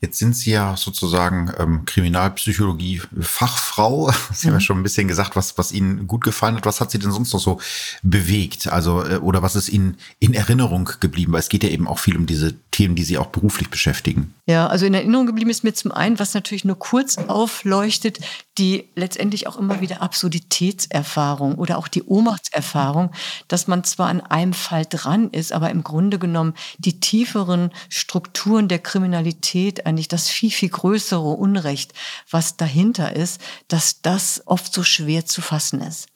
Jetzt 0.00 0.18
sind 0.18 0.36
Sie 0.36 0.52
ja 0.52 0.76
sozusagen 0.76 1.52
ähm, 1.58 1.84
Kriminalpsychologie-Fachfrau. 1.84 4.10
Sie 4.32 4.46
mhm. 4.46 4.48
haben 4.50 4.52
ja 4.52 4.52
mhm. 4.52 4.60
schon 4.60 4.78
ein 4.78 4.84
bisschen 4.84 5.08
gesagt, 5.08 5.34
was, 5.34 5.58
was 5.58 5.72
Ihnen 5.72 6.06
gut 6.06 6.22
gefallen 6.22 6.54
hat. 6.56 6.66
Was 6.66 6.80
hat 6.80 6.92
Sie 6.92 7.00
denn 7.00 7.10
sonst 7.10 7.32
noch 7.32 7.40
so 7.40 7.58
bewegt? 8.02 8.68
Also, 8.68 9.04
äh, 9.04 9.16
oder 9.16 9.42
was 9.42 9.56
ist 9.56 9.68
Ihnen 9.68 9.96
in 10.20 10.34
Erinnerung 10.34 10.88
geblieben? 11.00 11.32
Weil 11.32 11.40
es 11.40 11.48
geht 11.48 11.64
ja 11.64 11.70
eben 11.70 11.88
auch 11.88 11.98
viel 11.98 12.16
um 12.16 12.26
diese 12.26 12.54
Themen, 12.70 12.94
die 12.94 13.02
Sie 13.02 13.18
auch 13.18 13.26
beruflich 13.26 13.70
beschäftigen. 13.70 14.34
Ja, 14.46 14.68
also 14.68 14.86
in 14.86 14.94
Erinnerung 14.94 15.26
geblieben 15.26 15.50
ist 15.50 15.64
mir 15.64 15.74
zum 15.74 15.90
einen, 15.90 16.20
was 16.20 16.32
natürlich 16.32 16.64
nur 16.64 16.78
kurz 16.78 17.18
aufleuchtet, 17.18 18.20
die 18.56 18.88
letztendlich 18.94 19.46
auch 19.46 19.56
immer 19.56 19.80
wieder 19.80 20.00
Absurditätserfahrung 20.00 21.56
oder 21.56 21.76
auch 21.76 21.88
die 21.88 22.04
Ohnmachtserfahrung, 22.04 23.10
dass 23.48 23.66
man 23.66 23.84
zwar 23.84 24.08
an 24.08 24.20
einem 24.20 24.52
Fall 24.52 24.86
dran 24.88 25.30
ist, 25.30 25.52
aber 25.52 25.70
im 25.70 25.82
Grunde 25.82 26.18
genommen 26.18 26.54
die 26.78 27.00
tieferen 27.00 27.70
Strukturen 27.88 28.68
der 28.68 28.78
Kriminalität, 28.78 29.87
eigentlich 29.88 30.08
das 30.08 30.28
viel, 30.28 30.50
viel 30.50 30.68
größere 30.68 31.20
Unrecht, 31.20 31.92
was 32.30 32.56
dahinter 32.56 33.16
ist, 33.16 33.40
dass 33.68 34.02
das 34.02 34.42
oft 34.46 34.72
so 34.72 34.82
schwer 34.82 35.26
zu 35.26 35.40
fassen 35.40 35.80
ist. 35.80 36.06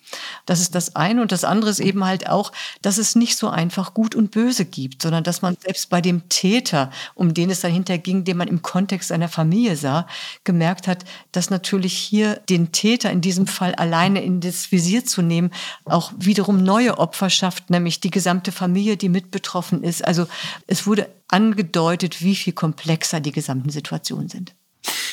Das 0.47 0.61
ist 0.61 0.75
das 0.75 0.97
eine. 0.97 1.23
Und 1.23 1.33
das 1.33 1.45
andere 1.45 1.71
ist 1.71 1.81
eben 1.81 2.05
halt 2.05 2.29
auch, 2.29 2.53
dass 2.83 2.99
es 2.99 3.15
nicht 3.15 3.37
so 3.37 3.49
einfach 3.49 3.95
gut 3.95 4.15
und 4.15 4.31
böse 4.31 4.65
gibt, 4.65 5.03
sondern 5.03 5.25
dass 5.25 5.43
man 5.43 5.57
selbst 5.61 5.91
bei 5.91 6.01
dem 6.01 6.29
Täter, 6.29 6.91
um 7.15 7.35
den 7.35 7.51
es 7.51 7.61
dahinter 7.61 7.99
ging, 7.99 8.25
den 8.25 8.37
man 8.37 8.49
im 8.49 8.63
Kontext 8.63 9.09
seiner 9.09 9.29
Familie 9.29 9.77
sah, 9.77 10.07
gemerkt 10.45 10.89
hat, 10.89 11.05
dass 11.33 11.51
natürlich 11.51 11.95
hier 11.95 12.37
den 12.49 12.73
Täter 12.73 13.11
in 13.11 13.21
diesem 13.21 13.47
Fall 13.47 13.75
alleine 13.75 14.23
in 14.23 14.41
das 14.41 14.73
Visier 14.73 15.05
zu 15.05 15.23
nehmen, 15.23 15.51
auch 15.85 16.13
wiederum 16.17 16.63
neue 16.63 16.99
Opfer 16.99 17.31
schafft, 17.31 17.71
nämlich 17.71 18.01
die 18.01 18.11
gesamte 18.11 18.53
Familie, 18.53 18.97
die 18.97 19.09
mit 19.09 19.31
betroffen 19.31 19.83
ist. 19.83 20.05
Also 20.05 20.27
es 20.67 20.87
wurde 20.87 21.09
angedeutet, 21.29 22.23
wie 22.23 22.37
viel 22.37 22.53
komplexer 22.53 23.21
die 23.21 23.33
gesamten 23.33 23.71
Situationen 23.71 24.29
sind. 24.29 24.55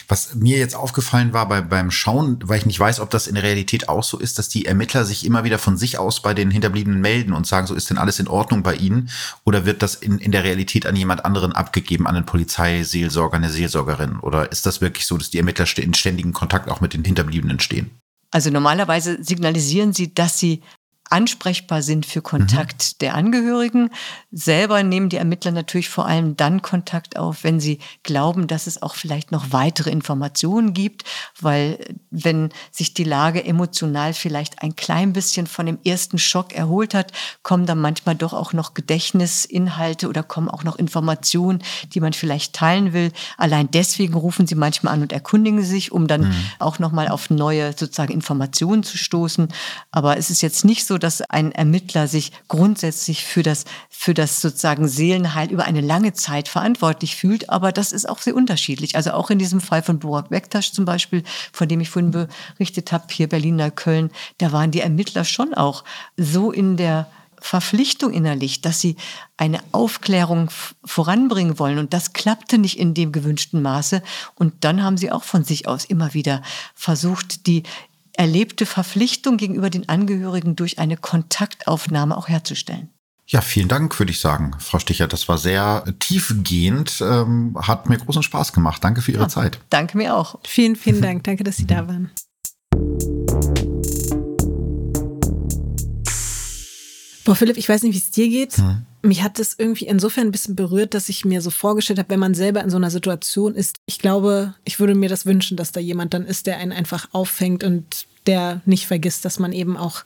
Was 0.09 0.33
mir 0.33 0.57
jetzt 0.57 0.75
aufgefallen 0.75 1.33
war 1.33 1.47
bei, 1.47 1.61
beim 1.61 1.91
Schauen, 1.91 2.39
weil 2.43 2.57
ich 2.57 2.65
nicht 2.65 2.79
weiß, 2.79 2.99
ob 2.99 3.11
das 3.11 3.27
in 3.27 3.35
der 3.35 3.43
Realität 3.43 3.89
auch 3.89 4.03
so 4.03 4.17
ist, 4.17 4.39
dass 4.39 4.49
die 4.49 4.65
Ermittler 4.65 5.05
sich 5.05 5.23
immer 5.23 5.43
wieder 5.43 5.59
von 5.59 5.77
sich 5.77 5.99
aus 5.99 6.23
bei 6.23 6.33
den 6.33 6.49
Hinterbliebenen 6.49 6.99
melden 6.99 7.31
und 7.31 7.45
sagen, 7.45 7.67
so 7.67 7.75
ist 7.75 7.91
denn 7.91 7.99
alles 7.99 8.19
in 8.19 8.27
Ordnung 8.27 8.63
bei 8.63 8.73
ihnen? 8.73 9.11
Oder 9.45 9.65
wird 9.65 9.83
das 9.83 9.93
in, 9.93 10.17
in 10.17 10.31
der 10.31 10.43
Realität 10.43 10.87
an 10.87 10.95
jemand 10.95 11.25
anderen 11.25 11.53
abgegeben, 11.53 12.07
an 12.07 12.15
einen 12.15 12.25
Polizeiseelsorger, 12.25 13.37
eine 13.37 13.51
Seelsorgerin? 13.51 14.19
Oder 14.19 14.51
ist 14.51 14.65
das 14.65 14.81
wirklich 14.81 15.05
so, 15.05 15.15
dass 15.15 15.29
die 15.29 15.37
Ermittler 15.37 15.67
in 15.77 15.93
ständigen 15.93 16.33
Kontakt 16.33 16.69
auch 16.71 16.81
mit 16.81 16.93
den 16.95 17.03
Hinterbliebenen 17.03 17.59
stehen? 17.59 17.91
Also 18.31 18.49
normalerweise 18.49 19.23
signalisieren 19.23 19.93
sie, 19.93 20.13
dass 20.13 20.39
sie 20.39 20.61
ansprechbar 21.09 21.81
sind 21.81 22.05
für 22.05 22.21
Kontakt 22.21 22.93
mhm. 22.93 22.97
der 23.01 23.15
Angehörigen. 23.15 23.89
Selber 24.31 24.83
nehmen 24.83 25.09
die 25.09 25.17
Ermittler 25.17 25.51
natürlich 25.51 25.89
vor 25.89 26.05
allem 26.05 26.37
dann 26.37 26.61
Kontakt 26.61 27.17
auf, 27.17 27.43
wenn 27.43 27.59
sie 27.59 27.79
glauben, 28.03 28.47
dass 28.47 28.67
es 28.67 28.81
auch 28.81 28.95
vielleicht 28.95 29.31
noch 29.31 29.51
weitere 29.51 29.89
Informationen 29.89 30.73
gibt, 30.73 31.03
weil 31.41 31.79
wenn 32.11 32.49
sich 32.71 32.93
die 32.93 33.03
Lage 33.03 33.43
emotional 33.43 34.13
vielleicht 34.13 34.61
ein 34.61 34.75
klein 34.75 35.13
bisschen 35.13 35.47
von 35.47 35.65
dem 35.65 35.79
ersten 35.83 36.19
Schock 36.19 36.53
erholt 36.53 36.93
hat, 36.93 37.11
kommen 37.41 37.65
dann 37.65 37.79
manchmal 37.79 38.15
doch 38.15 38.33
auch 38.33 38.53
noch 38.53 38.75
Gedächtnisinhalte 38.75 40.07
oder 40.07 40.21
kommen 40.21 40.49
auch 40.49 40.63
noch 40.63 40.75
Informationen, 40.75 41.63
die 41.93 42.01
man 42.01 42.13
vielleicht 42.13 42.53
teilen 42.53 42.93
will. 42.93 43.11
Allein 43.37 43.71
deswegen 43.71 44.13
rufen 44.13 44.45
sie 44.45 44.55
manchmal 44.55 44.93
an 44.93 45.01
und 45.01 45.11
erkundigen 45.11 45.63
sich, 45.63 45.91
um 45.91 46.07
dann 46.07 46.21
mhm. 46.21 46.35
auch 46.59 46.77
noch 46.77 46.91
mal 46.91 47.07
auf 47.07 47.31
neue 47.31 47.73
sozusagen 47.75 48.13
Informationen 48.13 48.83
zu 48.83 48.97
stoßen. 48.97 49.47
Aber 49.91 50.17
es 50.17 50.29
ist 50.29 50.41
jetzt 50.41 50.65
nicht 50.65 50.85
so, 50.85 50.98
dass 50.99 51.21
ein 51.21 51.51
Ermittler 51.51 52.07
sich 52.07 52.31
grundsätzlich 52.47 53.25
für 53.25 53.43
das, 53.43 53.65
für 53.89 54.13
das 54.13 54.41
sozusagen 54.41 54.87
Seelenheil 54.87 55.51
über 55.51 55.65
eine 55.65 55.81
lange 55.81 56.13
Zeit 56.13 56.47
verantwortlich 56.47 57.15
fühlt. 57.15 57.49
Aber 57.49 57.71
das 57.71 57.91
ist 57.91 58.07
auch 58.07 58.19
sehr 58.19 58.35
unterschiedlich. 58.35 58.95
Also 58.95 59.11
auch 59.11 59.29
in 59.29 59.39
diesem 59.39 59.61
Fall 59.61 59.81
von 59.81 59.99
Burak 59.99 60.29
Bektasch 60.29 60.71
zum 60.71 60.85
Beispiel, 60.85 61.23
von 61.51 61.67
dem 61.67 61.81
ich 61.81 61.89
vorhin 61.89 62.27
berichtet 62.57 62.91
habe, 62.91 63.05
hier 63.11 63.27
Berliner 63.27 63.71
Köln, 63.71 64.11
da 64.37 64.51
waren 64.51 64.71
die 64.71 64.81
Ermittler 64.81 65.25
schon 65.25 65.53
auch 65.53 65.83
so 66.17 66.51
in 66.51 66.77
der 66.77 67.07
Verpflichtung 67.41 68.11
innerlich, 68.11 68.61
dass 68.61 68.81
sie 68.81 68.95
eine 69.37 69.59
Aufklärung 69.71 70.51
voranbringen 70.83 71.59
wollen. 71.59 71.77
Und 71.77 71.93
das 71.93 72.13
klappte 72.13 72.57
nicht 72.57 72.77
in 72.77 72.93
dem 72.93 73.11
gewünschten 73.11 73.61
Maße. 73.61 74.01
Und 74.35 74.53
dann 74.61 74.83
haben 74.83 74.97
sie 74.97 75.11
auch 75.11 75.23
von 75.23 75.43
sich 75.43 75.67
aus 75.67 75.85
immer 75.85 76.13
wieder 76.13 76.41
versucht, 76.75 77.47
die 77.47 77.63
erlebte 78.19 78.65
Verpflichtung 78.65 79.37
gegenüber 79.37 79.69
den 79.69 79.87
Angehörigen 79.87 80.57
durch 80.57 80.77
eine 80.77 80.97
Kontaktaufnahme 80.97 82.17
auch 82.17 82.27
herzustellen. 82.27 82.89
Ja, 83.25 83.39
vielen 83.39 83.69
Dank, 83.69 83.97
würde 83.97 84.11
ich 84.11 84.19
sagen, 84.19 84.51
Frau 84.59 84.77
Sticher. 84.77 85.07
Das 85.07 85.29
war 85.29 85.37
sehr 85.37 85.85
tiefgehend, 85.99 86.99
ähm, 86.99 87.55
hat 87.61 87.87
mir 87.87 87.97
großen 87.97 88.23
Spaß 88.23 88.51
gemacht. 88.51 88.83
Danke 88.83 89.01
für 89.01 89.13
Ihre 89.13 89.21
ja, 89.23 89.29
Zeit. 89.29 89.59
Danke 89.69 89.97
mir 89.97 90.17
auch. 90.17 90.37
Vielen, 90.45 90.75
vielen 90.75 91.01
Dank. 91.01 91.23
Danke, 91.23 91.45
dass 91.45 91.55
Sie 91.55 91.65
da 91.65 91.87
waren. 91.87 92.11
Boah, 97.23 97.35
Philipp, 97.35 97.57
ich 97.57 97.69
weiß 97.69 97.83
nicht, 97.83 97.93
wie 97.93 97.99
es 97.99 98.11
dir 98.11 98.27
geht. 98.27 98.57
Hm. 98.57 98.85
Mich 99.01 99.23
hat 99.23 99.39
das 99.39 99.55
irgendwie 99.57 99.85
insofern 99.85 100.27
ein 100.27 100.31
bisschen 100.31 100.57
berührt, 100.57 100.93
dass 100.93 101.07
ich 101.07 101.23
mir 101.23 101.41
so 101.41 101.51
vorgestellt 101.51 101.99
habe, 101.99 102.09
wenn 102.09 102.19
man 102.19 102.33
selber 102.33 102.61
in 102.61 102.69
so 102.69 102.75
einer 102.75 102.91
Situation 102.91 103.55
ist. 103.55 103.77
Ich 103.85 103.99
glaube, 103.99 104.55
ich 104.65 104.79
würde 104.81 104.95
mir 104.95 105.07
das 105.07 105.25
wünschen, 105.25 105.55
dass 105.55 105.71
da 105.71 105.79
jemand 105.79 106.13
dann 106.13 106.25
ist, 106.25 106.47
der 106.47 106.57
einen 106.57 106.73
einfach 106.73 107.07
auffängt 107.13 107.63
und 107.63 108.07
der 108.27 108.61
nicht 108.65 108.87
vergisst, 108.87 109.25
dass 109.25 109.39
man 109.39 109.53
eben 109.53 109.77
auch 109.77 110.03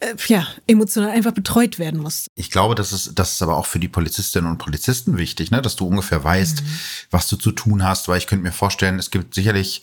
äh, 0.00 0.14
ja, 0.26 0.46
emotional 0.66 1.10
einfach 1.10 1.32
betreut 1.32 1.78
werden 1.78 2.00
muss. 2.00 2.26
Ich 2.34 2.50
glaube, 2.50 2.74
das 2.74 2.92
ist, 2.92 3.12
das 3.18 3.32
ist 3.32 3.42
aber 3.42 3.56
auch 3.56 3.66
für 3.66 3.78
die 3.78 3.88
Polizistinnen 3.88 4.50
und 4.50 4.58
Polizisten 4.58 5.16
wichtig, 5.16 5.50
ne? 5.50 5.62
dass 5.62 5.76
du 5.76 5.86
ungefähr 5.86 6.22
weißt, 6.22 6.62
mhm. 6.62 6.78
was 7.10 7.28
du 7.28 7.36
zu 7.36 7.52
tun 7.52 7.84
hast, 7.84 8.08
weil 8.08 8.18
ich 8.18 8.26
könnte 8.26 8.44
mir 8.44 8.52
vorstellen, 8.52 8.98
es 8.98 9.10
gibt 9.10 9.34
sicherlich 9.34 9.82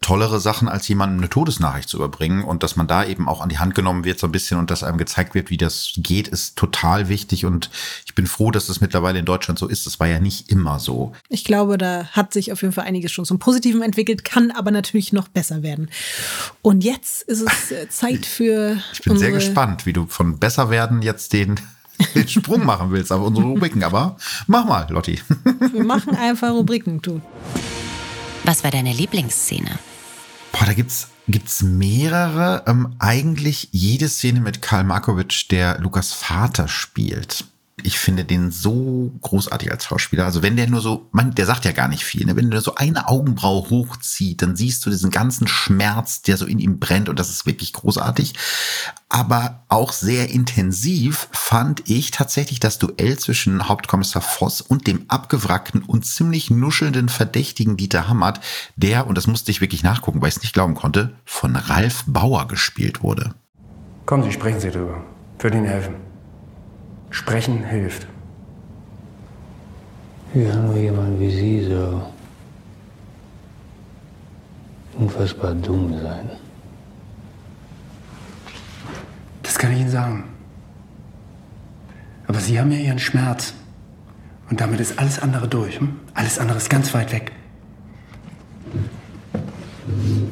tollere 0.00 0.40
Sachen, 0.40 0.68
als 0.68 0.86
jemandem 0.88 1.18
eine 1.18 1.28
Todesnachricht 1.28 1.88
zu 1.88 1.96
überbringen. 1.96 2.44
Und 2.44 2.62
dass 2.62 2.76
man 2.76 2.86
da 2.86 3.04
eben 3.04 3.28
auch 3.28 3.40
an 3.40 3.48
die 3.48 3.58
Hand 3.58 3.74
genommen 3.74 4.04
wird 4.04 4.18
so 4.18 4.26
ein 4.28 4.32
bisschen 4.32 4.58
und 4.58 4.70
dass 4.70 4.84
einem 4.84 4.98
gezeigt 4.98 5.34
wird, 5.34 5.50
wie 5.50 5.56
das 5.56 5.92
geht, 5.96 6.28
ist 6.28 6.56
total 6.56 7.08
wichtig. 7.08 7.44
Und 7.44 7.70
ich 8.04 8.14
bin 8.14 8.26
froh, 8.26 8.50
dass 8.50 8.66
das 8.66 8.80
mittlerweile 8.80 9.18
in 9.18 9.24
Deutschland 9.24 9.58
so 9.58 9.66
ist. 9.66 9.86
Das 9.86 9.98
war 9.98 10.06
ja 10.06 10.20
nicht 10.20 10.50
immer 10.50 10.78
so. 10.78 11.12
Ich 11.28 11.44
glaube, 11.44 11.78
da 11.78 12.06
hat 12.12 12.32
sich 12.32 12.52
auf 12.52 12.62
jeden 12.62 12.72
Fall 12.72 12.84
einiges 12.84 13.12
schon 13.12 13.24
zum 13.24 13.38
Positiven 13.38 13.82
entwickelt, 13.82 14.24
kann 14.24 14.50
aber 14.50 14.70
natürlich 14.70 15.12
noch 15.12 15.28
besser 15.28 15.62
werden. 15.62 15.90
Und 16.62 16.84
jetzt 16.84 17.22
ist 17.22 17.42
es 17.42 17.70
äh, 17.72 17.88
Zeit 17.88 18.26
für. 18.26 18.78
Ich 18.92 19.02
bin 19.02 19.16
sehr 19.18 19.32
gespannt, 19.32 19.86
wie 19.86 19.92
du 19.92 20.06
von 20.06 20.38
besser 20.38 20.70
werden 20.70 21.02
jetzt 21.02 21.32
den 21.32 21.60
den 22.14 22.28
Sprung 22.28 22.64
machen 22.64 22.90
willst, 22.90 23.10
aber 23.10 23.24
unsere 23.24 23.46
Rubriken. 23.46 23.82
Aber 23.82 24.16
mach 24.46 24.66
mal, 24.66 24.86
Lotti. 24.90 25.20
Wir 25.72 25.84
machen 25.84 26.14
einfach 26.14 26.52
Rubriken, 26.52 27.00
du. 27.02 27.20
Was 28.46 28.62
war 28.62 28.70
deine 28.70 28.92
Lieblingsszene? 28.92 29.78
Boah, 30.52 30.66
da 30.66 30.72
gibt's 30.72 31.08
gibt's 31.26 31.62
mehrere. 31.62 32.62
Ähm, 32.66 32.94
eigentlich 33.00 33.68
jede 33.72 34.08
Szene 34.08 34.40
mit 34.40 34.62
Karl 34.62 34.84
Markovic, 34.84 35.48
der 35.50 35.80
Lukas 35.80 36.12
Vater 36.12 36.68
spielt 36.68 37.44
ich 37.82 37.98
finde 37.98 38.24
den 38.24 38.50
so 38.50 39.12
großartig 39.20 39.70
als 39.70 39.84
Schauspieler. 39.84 40.24
Also 40.24 40.42
wenn 40.42 40.56
der 40.56 40.66
nur 40.66 40.80
so, 40.80 41.08
man, 41.12 41.34
der 41.34 41.44
sagt 41.44 41.66
ja 41.66 41.72
gar 41.72 41.88
nicht 41.88 42.04
viel, 42.04 42.24
ne? 42.24 42.34
wenn 42.34 42.50
der 42.50 42.62
so 42.62 42.74
eine 42.74 43.08
Augenbraue 43.08 43.68
hochzieht, 43.68 44.40
dann 44.40 44.56
siehst 44.56 44.84
du 44.86 44.90
diesen 44.90 45.10
ganzen 45.10 45.46
Schmerz, 45.46 46.22
der 46.22 46.38
so 46.38 46.46
in 46.46 46.58
ihm 46.58 46.78
brennt 46.78 47.10
und 47.10 47.18
das 47.18 47.28
ist 47.28 47.44
wirklich 47.44 47.74
großartig. 47.74 48.34
Aber 49.10 49.64
auch 49.68 49.92
sehr 49.92 50.30
intensiv 50.30 51.28
fand 51.32 51.88
ich 51.88 52.12
tatsächlich 52.12 52.60
das 52.60 52.78
Duell 52.78 53.18
zwischen 53.18 53.68
Hauptkommissar 53.68 54.22
Voss 54.22 54.62
und 54.62 54.86
dem 54.86 55.04
abgewrackten 55.08 55.82
und 55.82 56.06
ziemlich 56.06 56.50
nuschelnden 56.50 57.10
Verdächtigen 57.10 57.76
Dieter 57.76 58.08
Hammert, 58.08 58.40
der, 58.76 59.06
und 59.06 59.18
das 59.18 59.26
musste 59.26 59.50
ich 59.50 59.60
wirklich 59.60 59.82
nachgucken, 59.82 60.22
weil 60.22 60.30
ich 60.30 60.36
es 60.36 60.42
nicht 60.42 60.54
glauben 60.54 60.74
konnte, 60.74 61.14
von 61.26 61.54
Ralf 61.56 62.04
Bauer 62.06 62.48
gespielt 62.48 63.02
wurde. 63.02 63.34
Kommen 64.06 64.22
Sie, 64.22 64.32
sprechen 64.32 64.60
Sie 64.60 64.70
drüber. 64.70 65.04
Für 65.38 65.50
den 65.50 65.66
helfen. 65.66 66.06
Sprechen 67.10 67.64
hilft. 67.64 68.06
Ja, 70.34 70.54
nur 70.56 70.76
jemand 70.76 71.18
wie 71.20 71.30
Sie 71.30 71.64
so 71.64 72.02
unfassbar 74.98 75.54
dumm 75.54 75.98
sein. 76.02 76.30
Das 79.42 79.58
kann 79.58 79.72
ich 79.72 79.80
Ihnen 79.80 79.90
sagen. 79.90 80.24
Aber 82.26 82.40
Sie 82.40 82.58
haben 82.58 82.70
ja 82.72 82.78
Ihren 82.78 82.98
Schmerz. 82.98 83.54
Und 84.50 84.60
damit 84.60 84.80
ist 84.80 84.98
alles 84.98 85.18
andere 85.18 85.48
durch. 85.48 85.80
Hm? 85.80 85.96
Alles 86.14 86.38
andere 86.38 86.58
ist 86.58 86.70
ganz 86.70 86.92
weit 86.94 87.12
weg. 87.12 87.32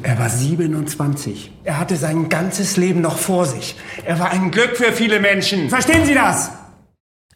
Er 0.03 0.19
war 0.19 0.29
27. 0.29 1.51
Er 1.63 1.79
hatte 1.79 1.95
sein 1.95 2.29
ganzes 2.29 2.77
Leben 2.77 3.01
noch 3.01 3.17
vor 3.17 3.45
sich. 3.45 3.75
Er 4.05 4.19
war 4.19 4.29
ein 4.29 4.51
Glück 4.51 4.77
für 4.77 4.91
viele 4.91 5.19
Menschen. 5.19 5.69
Verstehen 5.69 6.05
Sie 6.05 6.13
das? 6.13 6.51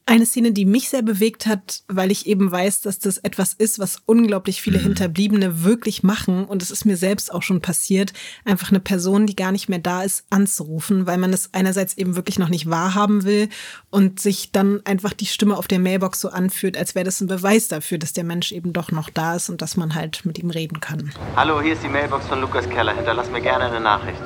Eine 0.10 0.26
Szene, 0.26 0.54
die 0.54 0.66
mich 0.66 0.90
sehr 0.90 1.04
bewegt 1.04 1.46
hat, 1.46 1.84
weil 1.88 2.10
ich 2.10 2.26
eben 2.26 2.52
weiß, 2.52 2.82
dass 2.82 2.98
das 2.98 3.20
etwas 3.20 3.54
ist, 3.54 3.78
was 3.78 4.02
unglaublich 4.08 4.60
viele 4.60 4.80
mhm. 4.80 4.86
Hinterbliebene 4.86 5.64
wirklich 5.64 6.02
machen. 6.02 6.46
Und 6.46 6.64
es 6.64 6.72
ist 6.72 6.84
mir 6.84 6.98
selbst 6.98 7.32
auch 7.32 7.44
schon 7.44 7.62
passiert, 7.62 8.14
einfach 8.44 8.72
eine 8.72 8.80
Person, 8.80 9.28
die 9.28 9.36
gar 9.36 9.52
nicht 9.52 9.70
mehr 9.70 9.78
da 9.78 10.02
ist, 10.02 10.26
anzurufen, 10.32 11.06
weil 11.06 11.20
man 11.20 11.32
es 11.32 11.50
einerseits 11.54 11.96
eben 11.96 12.16
wirklich 12.16 12.40
noch 12.40 12.50
nicht 12.50 12.68
wahrhaben 12.68 13.24
will 13.24 13.50
und 13.92 14.20
sich 14.20 14.52
dann 14.52 14.82
einfach 14.84 15.14
die 15.14 15.28
Stimme 15.28 15.56
auf 15.56 15.68
der 15.68 15.78
Mailbox 15.78 16.22
so 16.22 16.30
anfühlt, 16.30 16.76
als 16.76 16.96
wäre 16.96 17.06
das 17.06 17.22
ein 17.22 17.28
Beweis 17.28 17.68
dafür, 17.68 18.00
dass 18.00 18.12
der 18.12 18.24
Mensch 18.24 18.52
eben 18.52 18.74
doch 18.74 18.92
noch 18.92 19.12
da 19.12 19.36
ist 19.36 19.52
und 19.52 19.62
dass 19.62 19.78
man 19.78 19.94
halt 19.94 20.26
mit 20.26 20.40
ihm 20.40 20.50
reden 20.50 20.80
kann. 20.80 21.14
Hallo, 21.36 21.62
hier 21.62 21.74
ist 21.74 21.84
die 21.84 21.88
Mailbox 21.88 22.26
von 22.26 22.42
Lukas 22.42 22.68
Keller. 22.68 22.96
Hinterlass 22.96 23.30
mir 23.30 23.42
gerne 23.42 23.66
eine 23.66 23.80
Nachricht. 23.80 24.20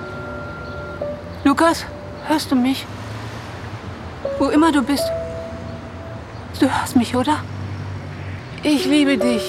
Lukas, 1.43 1.85
hörst 2.27 2.49
du 2.51 2.55
mich? 2.55 2.85
Wo 4.39 4.47
immer 4.47 4.71
du 4.71 4.81
bist. 4.81 5.03
Du 6.59 6.69
hörst 6.69 6.95
mich, 6.95 7.15
oder? 7.15 7.43
Ich 8.61 8.85
liebe 8.85 9.17
dich. 9.17 9.41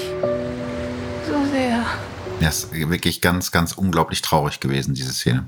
So 1.25 1.51
sehr. 1.51 1.85
Ja, 2.39 2.49
ist 2.49 2.73
wirklich 2.73 3.21
ganz, 3.21 3.51
ganz 3.51 3.73
unglaublich 3.73 4.21
traurig 4.21 4.59
gewesen, 4.59 4.93
diese 4.93 5.13
Szene. 5.13 5.45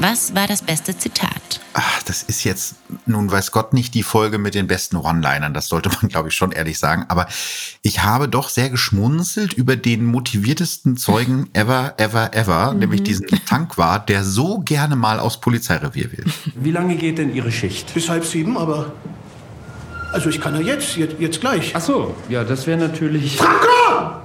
Was 0.00 0.34
war 0.34 0.46
das 0.46 0.62
beste 0.62 0.96
Zitat? 0.96 1.60
Ach, 1.74 2.02
das 2.04 2.22
ist 2.22 2.44
jetzt, 2.44 2.76
nun 3.06 3.30
weiß 3.30 3.50
Gott 3.50 3.72
nicht 3.72 3.94
die 3.94 4.04
Folge 4.04 4.38
mit 4.38 4.54
den 4.54 4.68
besten 4.68 4.96
One-Linern. 4.96 5.54
Das 5.54 5.68
sollte 5.68 5.88
man, 5.88 6.08
glaube 6.08 6.28
ich, 6.28 6.36
schon 6.36 6.52
ehrlich 6.52 6.78
sagen. 6.78 7.04
Aber 7.08 7.26
ich 7.82 8.02
habe 8.04 8.28
doch 8.28 8.48
sehr 8.48 8.70
geschmunzelt 8.70 9.54
über 9.54 9.74
den 9.74 10.04
motiviertesten 10.04 10.96
Zeugen 10.96 11.50
ever, 11.52 11.94
ever, 11.96 12.34
ever, 12.34 12.72
mhm. 12.72 12.78
nämlich 12.78 13.02
diesen 13.02 13.26
Tankwart, 13.46 14.08
der 14.08 14.22
so 14.22 14.60
gerne 14.60 14.94
mal 14.94 15.18
aufs 15.18 15.40
Polizeirevier 15.40 16.12
will. 16.12 16.24
Wie 16.54 16.70
lange 16.70 16.96
geht 16.96 17.18
denn 17.18 17.34
Ihre 17.34 17.50
Schicht? 17.50 17.92
Bis 17.94 18.08
halb 18.08 18.24
sieben, 18.24 18.56
aber 18.56 18.92
also 20.12 20.28
ich 20.28 20.40
kann 20.40 20.54
ja 20.54 20.60
jetzt, 20.60 20.96
jetzt, 20.96 21.16
jetzt 21.18 21.40
gleich. 21.40 21.72
Ach 21.74 21.80
so, 21.80 22.14
ja, 22.28 22.44
das 22.44 22.66
wäre 22.66 22.78
natürlich... 22.78 23.36
Franco! 23.36 24.20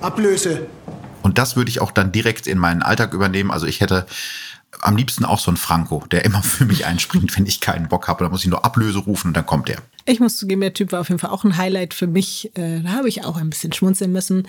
Ablöse. 0.00 0.66
Und 1.22 1.38
das 1.38 1.56
würde 1.56 1.70
ich 1.70 1.80
auch 1.80 1.92
dann 1.92 2.12
direkt 2.12 2.46
in 2.46 2.58
meinen 2.58 2.82
Alltag 2.82 3.14
übernehmen. 3.14 3.50
Also 3.50 3.66
ich 3.66 3.80
hätte 3.80 4.06
am 4.80 4.96
liebsten 4.96 5.24
auch 5.24 5.38
so 5.38 5.50
einen 5.50 5.56
Franco, 5.56 6.04
der 6.10 6.24
immer 6.24 6.42
für 6.42 6.64
mich 6.64 6.86
einspringt, 6.86 7.36
wenn 7.36 7.46
ich 7.46 7.60
keinen 7.60 7.88
Bock 7.88 8.08
habe. 8.08 8.24
Da 8.24 8.30
muss 8.30 8.42
ich 8.42 8.50
nur 8.50 8.64
Ablöse 8.64 8.98
rufen 8.98 9.28
und 9.28 9.36
dann 9.36 9.46
kommt 9.46 9.68
der. 9.68 9.78
Ich 10.04 10.18
muss 10.18 10.36
zugeben, 10.36 10.60
der 10.60 10.74
Typ 10.74 10.90
war 10.90 11.00
auf 11.00 11.08
jeden 11.08 11.20
Fall 11.20 11.30
auch 11.30 11.44
ein 11.44 11.56
Highlight 11.56 11.94
für 11.94 12.08
mich. 12.08 12.50
Äh, 12.56 12.80
da 12.80 12.90
habe 12.90 13.08
ich 13.08 13.24
auch 13.24 13.36
ein 13.36 13.50
bisschen 13.50 13.72
schmunzeln 13.72 14.10
müssen. 14.10 14.48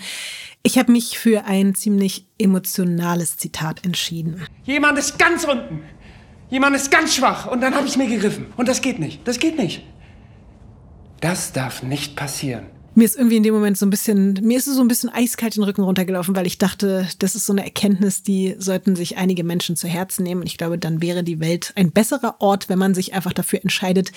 Ich 0.64 0.78
habe 0.78 0.90
mich 0.90 1.18
für 1.18 1.44
ein 1.44 1.74
ziemlich 1.74 2.26
emotionales 2.38 3.36
Zitat 3.36 3.84
entschieden. 3.84 4.42
Jemand 4.64 4.98
ist 4.98 5.18
ganz 5.18 5.44
unten. 5.44 5.82
Jemand 6.54 6.76
ist 6.76 6.88
ganz 6.88 7.16
schwach 7.16 7.48
und 7.48 7.60
dann 7.62 7.74
habe 7.74 7.88
ich 7.88 7.96
mir 7.96 8.06
gegriffen. 8.06 8.46
Und 8.56 8.68
das 8.68 8.80
geht 8.80 9.00
nicht. 9.00 9.26
Das 9.26 9.40
geht 9.40 9.58
nicht. 9.58 9.82
Das 11.20 11.52
darf 11.52 11.82
nicht 11.82 12.14
passieren. 12.14 12.66
Mir 12.96 13.04
ist 13.06 13.16
irgendwie 13.16 13.36
in 13.36 13.42
dem 13.42 13.54
Moment 13.54 13.76
so 13.76 13.84
ein 13.86 13.90
bisschen, 13.90 14.34
mir 14.42 14.56
ist 14.56 14.68
es 14.68 14.76
so 14.76 14.80
ein 14.80 14.86
bisschen 14.86 15.10
eiskalt 15.10 15.56
den 15.56 15.64
Rücken 15.64 15.82
runtergelaufen, 15.82 16.36
weil 16.36 16.46
ich 16.46 16.58
dachte, 16.58 17.08
das 17.18 17.34
ist 17.34 17.44
so 17.44 17.52
eine 17.52 17.64
Erkenntnis, 17.64 18.22
die 18.22 18.54
sollten 18.58 18.94
sich 18.94 19.16
einige 19.16 19.42
Menschen 19.42 19.74
zu 19.74 19.88
Herzen 19.88 20.22
nehmen. 20.22 20.42
Und 20.42 20.46
ich 20.46 20.58
glaube, 20.58 20.78
dann 20.78 21.02
wäre 21.02 21.24
die 21.24 21.40
Welt 21.40 21.72
ein 21.74 21.90
besserer 21.90 22.36
Ort, 22.38 22.68
wenn 22.68 22.78
man 22.78 22.94
sich 22.94 23.12
einfach 23.12 23.32
dafür 23.32 23.60
entscheidet, 23.62 24.12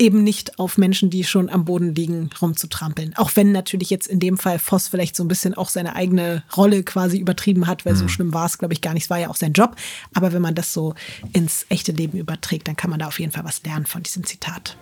eben 0.00 0.24
nicht 0.24 0.58
auf 0.58 0.78
Menschen, 0.78 1.10
die 1.10 1.22
schon 1.22 1.48
am 1.48 1.64
Boden 1.64 1.94
liegen, 1.94 2.30
rumzutrampeln. 2.42 3.14
Auch 3.16 3.30
wenn 3.36 3.52
natürlich 3.52 3.88
jetzt 3.90 4.08
in 4.08 4.18
dem 4.18 4.36
Fall 4.36 4.58
Voss 4.58 4.88
vielleicht 4.88 5.14
so 5.14 5.22
ein 5.22 5.28
bisschen 5.28 5.54
auch 5.54 5.68
seine 5.68 5.94
eigene 5.94 6.42
Rolle 6.56 6.82
quasi 6.82 7.18
übertrieben 7.18 7.68
hat, 7.68 7.86
weil 7.86 7.94
mhm. 7.94 7.98
so 7.98 8.08
schlimm 8.08 8.34
war 8.34 8.46
es, 8.46 8.58
glaube 8.58 8.74
ich, 8.74 8.80
gar 8.80 8.94
nicht. 8.94 9.04
Es 9.04 9.10
war 9.10 9.18
ja 9.18 9.28
auch 9.28 9.36
sein 9.36 9.52
Job. 9.52 9.76
Aber 10.12 10.32
wenn 10.32 10.42
man 10.42 10.56
das 10.56 10.72
so 10.72 10.94
ins 11.32 11.66
echte 11.68 11.92
Leben 11.92 12.18
überträgt, 12.18 12.66
dann 12.66 12.76
kann 12.76 12.90
man 12.90 12.98
da 12.98 13.06
auf 13.06 13.20
jeden 13.20 13.30
Fall 13.30 13.44
was 13.44 13.62
lernen 13.62 13.86
von 13.86 14.02
diesem 14.02 14.24
Zitat. 14.24 14.76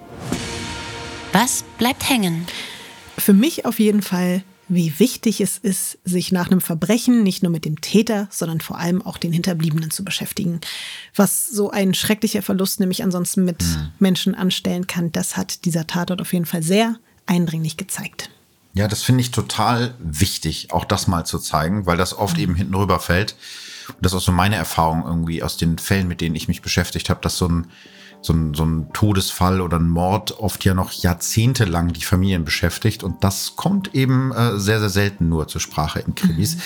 Was 1.33 1.65
bleibt 1.77 2.09
hängen? 2.09 2.47
Für 3.19 3.33
mich 3.33 3.65
auf 3.65 3.79
jeden 3.79 4.03
Fall, 4.03 4.43
wie 4.69 4.99
wichtig 4.99 5.41
es 5.41 5.59
ist, 5.59 5.99
sich 6.05 6.33
nach 6.33 6.51
einem 6.51 6.61
Verbrechen 6.61 7.23
nicht 7.23 7.43
nur 7.43 7.53
mit 7.53 7.65
dem 7.65 7.81
Täter, 7.81 8.29
sondern 8.31 8.61
vor 8.61 8.79
allem 8.79 9.01
auch 9.01 9.17
den 9.17 9.33
Hinterbliebenen 9.33 9.91
zu 9.91 10.05
beschäftigen. 10.05 10.61
Was 11.15 11.47
so 11.47 11.71
ein 11.71 11.95
schrecklicher 11.95 12.43
Verlust 12.43 12.81
nämlich 12.81 13.03
ansonsten 13.03 13.45
mit 13.45 13.63
mhm. 13.63 13.93
Menschen 13.99 14.35
anstellen 14.35 14.87
kann, 14.87 15.13
das 15.13 15.37
hat 15.37 15.65
dieser 15.65 15.87
Tatort 15.87 16.21
auf 16.21 16.33
jeden 16.33 16.47
Fall 16.47 16.63
sehr 16.63 16.97
eindringlich 17.27 17.77
gezeigt. 17.77 18.31
Ja, 18.75 18.89
das 18.89 19.03
finde 19.03 19.23
ich 19.23 19.31
total 19.31 19.95
wichtig, 19.99 20.71
auch 20.71 20.85
das 20.85 21.07
mal 21.07 21.25
zu 21.25 21.39
zeigen, 21.39 21.87
weil 21.87 21.97
das 21.97 22.17
oft 22.17 22.37
mhm. 22.37 22.43
eben 22.43 22.55
hinten 22.57 22.75
rüberfällt. 22.75 23.35
Und 23.89 23.97
das 24.01 24.13
ist 24.13 24.19
auch 24.19 24.23
so 24.23 24.33
meine 24.33 24.57
Erfahrung 24.57 25.05
irgendwie 25.07 25.43
aus 25.43 25.57
den 25.57 25.79
Fällen, 25.79 26.09
mit 26.09 26.21
denen 26.21 26.35
ich 26.35 26.49
mich 26.49 26.61
beschäftigt 26.61 27.09
habe, 27.09 27.21
dass 27.23 27.39
so 27.39 27.49
ein 27.49 27.69
so 28.21 28.33
ein, 28.33 28.55
so 28.55 28.65
ein 28.65 28.93
Todesfall 28.93 29.61
oder 29.61 29.79
ein 29.79 29.89
Mord 29.89 30.39
oft 30.39 30.65
ja 30.65 30.75
noch 30.75 30.93
jahrzehntelang 30.93 31.93
die 31.93 32.05
Familien 32.05 32.45
beschäftigt. 32.45 33.05
Und 33.05 33.23
das 33.23 33.57
kommt 33.57 33.95
eben 33.95 34.33
äh, 34.33 34.59
sehr, 34.59 34.81
sehr 34.81 34.91
selten 34.91 35.29
nur 35.29 35.49
zur 35.49 35.61
Sprache 35.61 36.01
in 36.01 36.15
Krimis. 36.15 36.57
Mhm. 36.57 36.61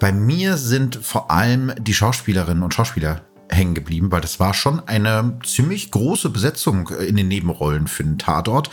Bei 0.00 0.12
mir 0.12 0.56
sind 0.56 0.96
vor 0.96 1.30
allem 1.30 1.72
die 1.78 1.94
Schauspielerinnen 1.94 2.62
und 2.62 2.74
Schauspieler 2.74 3.22
hängen 3.50 3.74
geblieben, 3.74 4.10
weil 4.12 4.20
das 4.20 4.40
war 4.40 4.54
schon 4.54 4.86
eine 4.86 5.38
ziemlich 5.44 5.90
große 5.90 6.30
Besetzung 6.30 6.88
in 6.88 7.16
den 7.16 7.28
Nebenrollen 7.28 7.86
für 7.86 8.04
den 8.04 8.18
Tatort. 8.18 8.70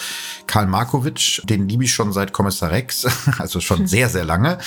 Karl 0.47 0.67
Markovic, 0.67 1.41
den 1.45 1.67
liebe 1.69 1.85
ich 1.85 1.93
schon 1.93 2.11
seit 2.11 2.33
Kommissar 2.33 2.71
Rex, 2.71 3.05
also 3.39 3.61
schon 3.61 3.87
sehr, 3.87 4.09
sehr 4.09 4.25
lange. 4.25 4.57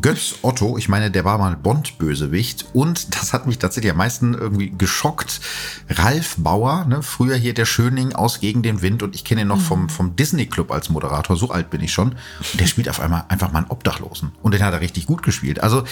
Götz 0.00 0.34
Otto, 0.42 0.76
ich 0.76 0.88
meine, 0.88 1.10
der 1.10 1.24
war 1.24 1.38
mal 1.38 1.56
Bond-Bösewicht 1.56 2.66
und 2.72 3.14
das 3.20 3.32
hat 3.32 3.46
mich 3.46 3.58
tatsächlich 3.58 3.92
am 3.92 3.98
meisten 3.98 4.34
irgendwie 4.34 4.70
geschockt. 4.76 5.40
Ralf 5.88 6.36
Bauer, 6.38 6.84
ne, 6.86 7.02
früher 7.02 7.36
hier 7.36 7.54
der 7.54 7.66
Schöning 7.66 8.14
aus 8.14 8.40
Gegen 8.40 8.62
den 8.62 8.82
Wind 8.82 9.02
und 9.02 9.14
ich 9.14 9.24
kenne 9.24 9.42
ihn 9.42 9.48
noch 9.48 9.60
vom, 9.60 9.84
mhm. 9.84 9.88
vom 9.88 10.16
Disney 10.16 10.46
Club 10.46 10.70
als 10.72 10.90
Moderator, 10.90 11.36
so 11.36 11.50
alt 11.50 11.70
bin 11.70 11.80
ich 11.80 11.92
schon. 11.92 12.10
Und 12.52 12.60
der 12.60 12.66
spielt 12.66 12.88
auf 12.88 13.00
einmal 13.00 13.24
einfach 13.28 13.52
mal 13.52 13.60
einen 13.60 13.70
Obdachlosen 13.70 14.32
und 14.42 14.54
den 14.54 14.62
hat 14.62 14.74
er 14.74 14.80
richtig 14.80 15.06
gut 15.06 15.22
gespielt. 15.22 15.62
Also 15.62 15.84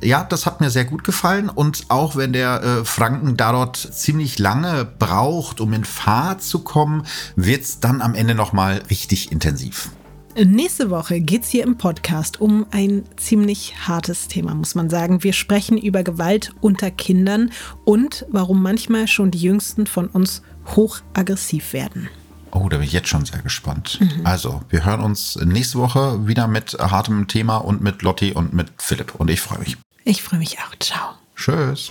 ja, 0.00 0.24
das 0.24 0.46
hat 0.46 0.60
mir 0.60 0.70
sehr 0.70 0.84
gut 0.84 1.04
gefallen 1.04 1.48
und 1.48 1.84
auch 1.88 2.16
wenn 2.16 2.32
der 2.32 2.62
äh, 2.62 2.84
Franken 3.02 3.36
da 3.36 3.50
dort 3.50 3.76
ziemlich 3.76 4.38
lange 4.38 4.84
braucht, 4.84 5.60
um 5.60 5.72
in 5.72 5.82
Fahrt 5.82 6.40
zu 6.40 6.60
kommen, 6.60 7.04
wird's 7.34 7.80
dann 7.80 8.00
am 8.00 8.14
Ende 8.14 8.36
nochmal 8.36 8.80
richtig 8.90 9.32
intensiv. 9.32 9.90
Nächste 10.36 10.88
Woche 10.88 11.20
geht 11.20 11.42
es 11.42 11.48
hier 11.48 11.64
im 11.64 11.78
Podcast 11.78 12.40
um 12.40 12.64
ein 12.70 13.02
ziemlich 13.16 13.74
hartes 13.88 14.28
Thema, 14.28 14.54
muss 14.54 14.76
man 14.76 14.88
sagen. 14.88 15.24
Wir 15.24 15.32
sprechen 15.32 15.78
über 15.78 16.04
Gewalt 16.04 16.54
unter 16.60 16.92
Kindern 16.92 17.50
und 17.84 18.24
warum 18.30 18.62
manchmal 18.62 19.08
schon 19.08 19.32
die 19.32 19.40
Jüngsten 19.40 19.88
von 19.88 20.06
uns 20.06 20.42
hochaggressiv 20.68 21.72
werden. 21.72 22.08
Oh, 22.52 22.68
da 22.68 22.76
bin 22.76 22.86
ich 22.86 22.92
jetzt 22.92 23.08
schon 23.08 23.24
sehr 23.24 23.42
gespannt. 23.42 23.98
Mhm. 24.00 24.24
Also, 24.24 24.60
wir 24.68 24.84
hören 24.84 25.00
uns 25.00 25.34
nächste 25.44 25.78
Woche 25.78 26.28
wieder 26.28 26.46
mit 26.46 26.74
hartem 26.78 27.26
Thema 27.26 27.56
und 27.56 27.82
mit 27.82 28.02
Lotti 28.02 28.30
und 28.30 28.52
mit 28.52 28.68
Philipp. 28.78 29.16
Und 29.16 29.28
ich 29.28 29.40
freue 29.40 29.58
mich. 29.58 29.76
Ich 30.04 30.22
freue 30.22 30.38
mich 30.38 30.58
auch. 30.60 30.76
Ciao. 30.78 31.14
Tschüss. 31.34 31.90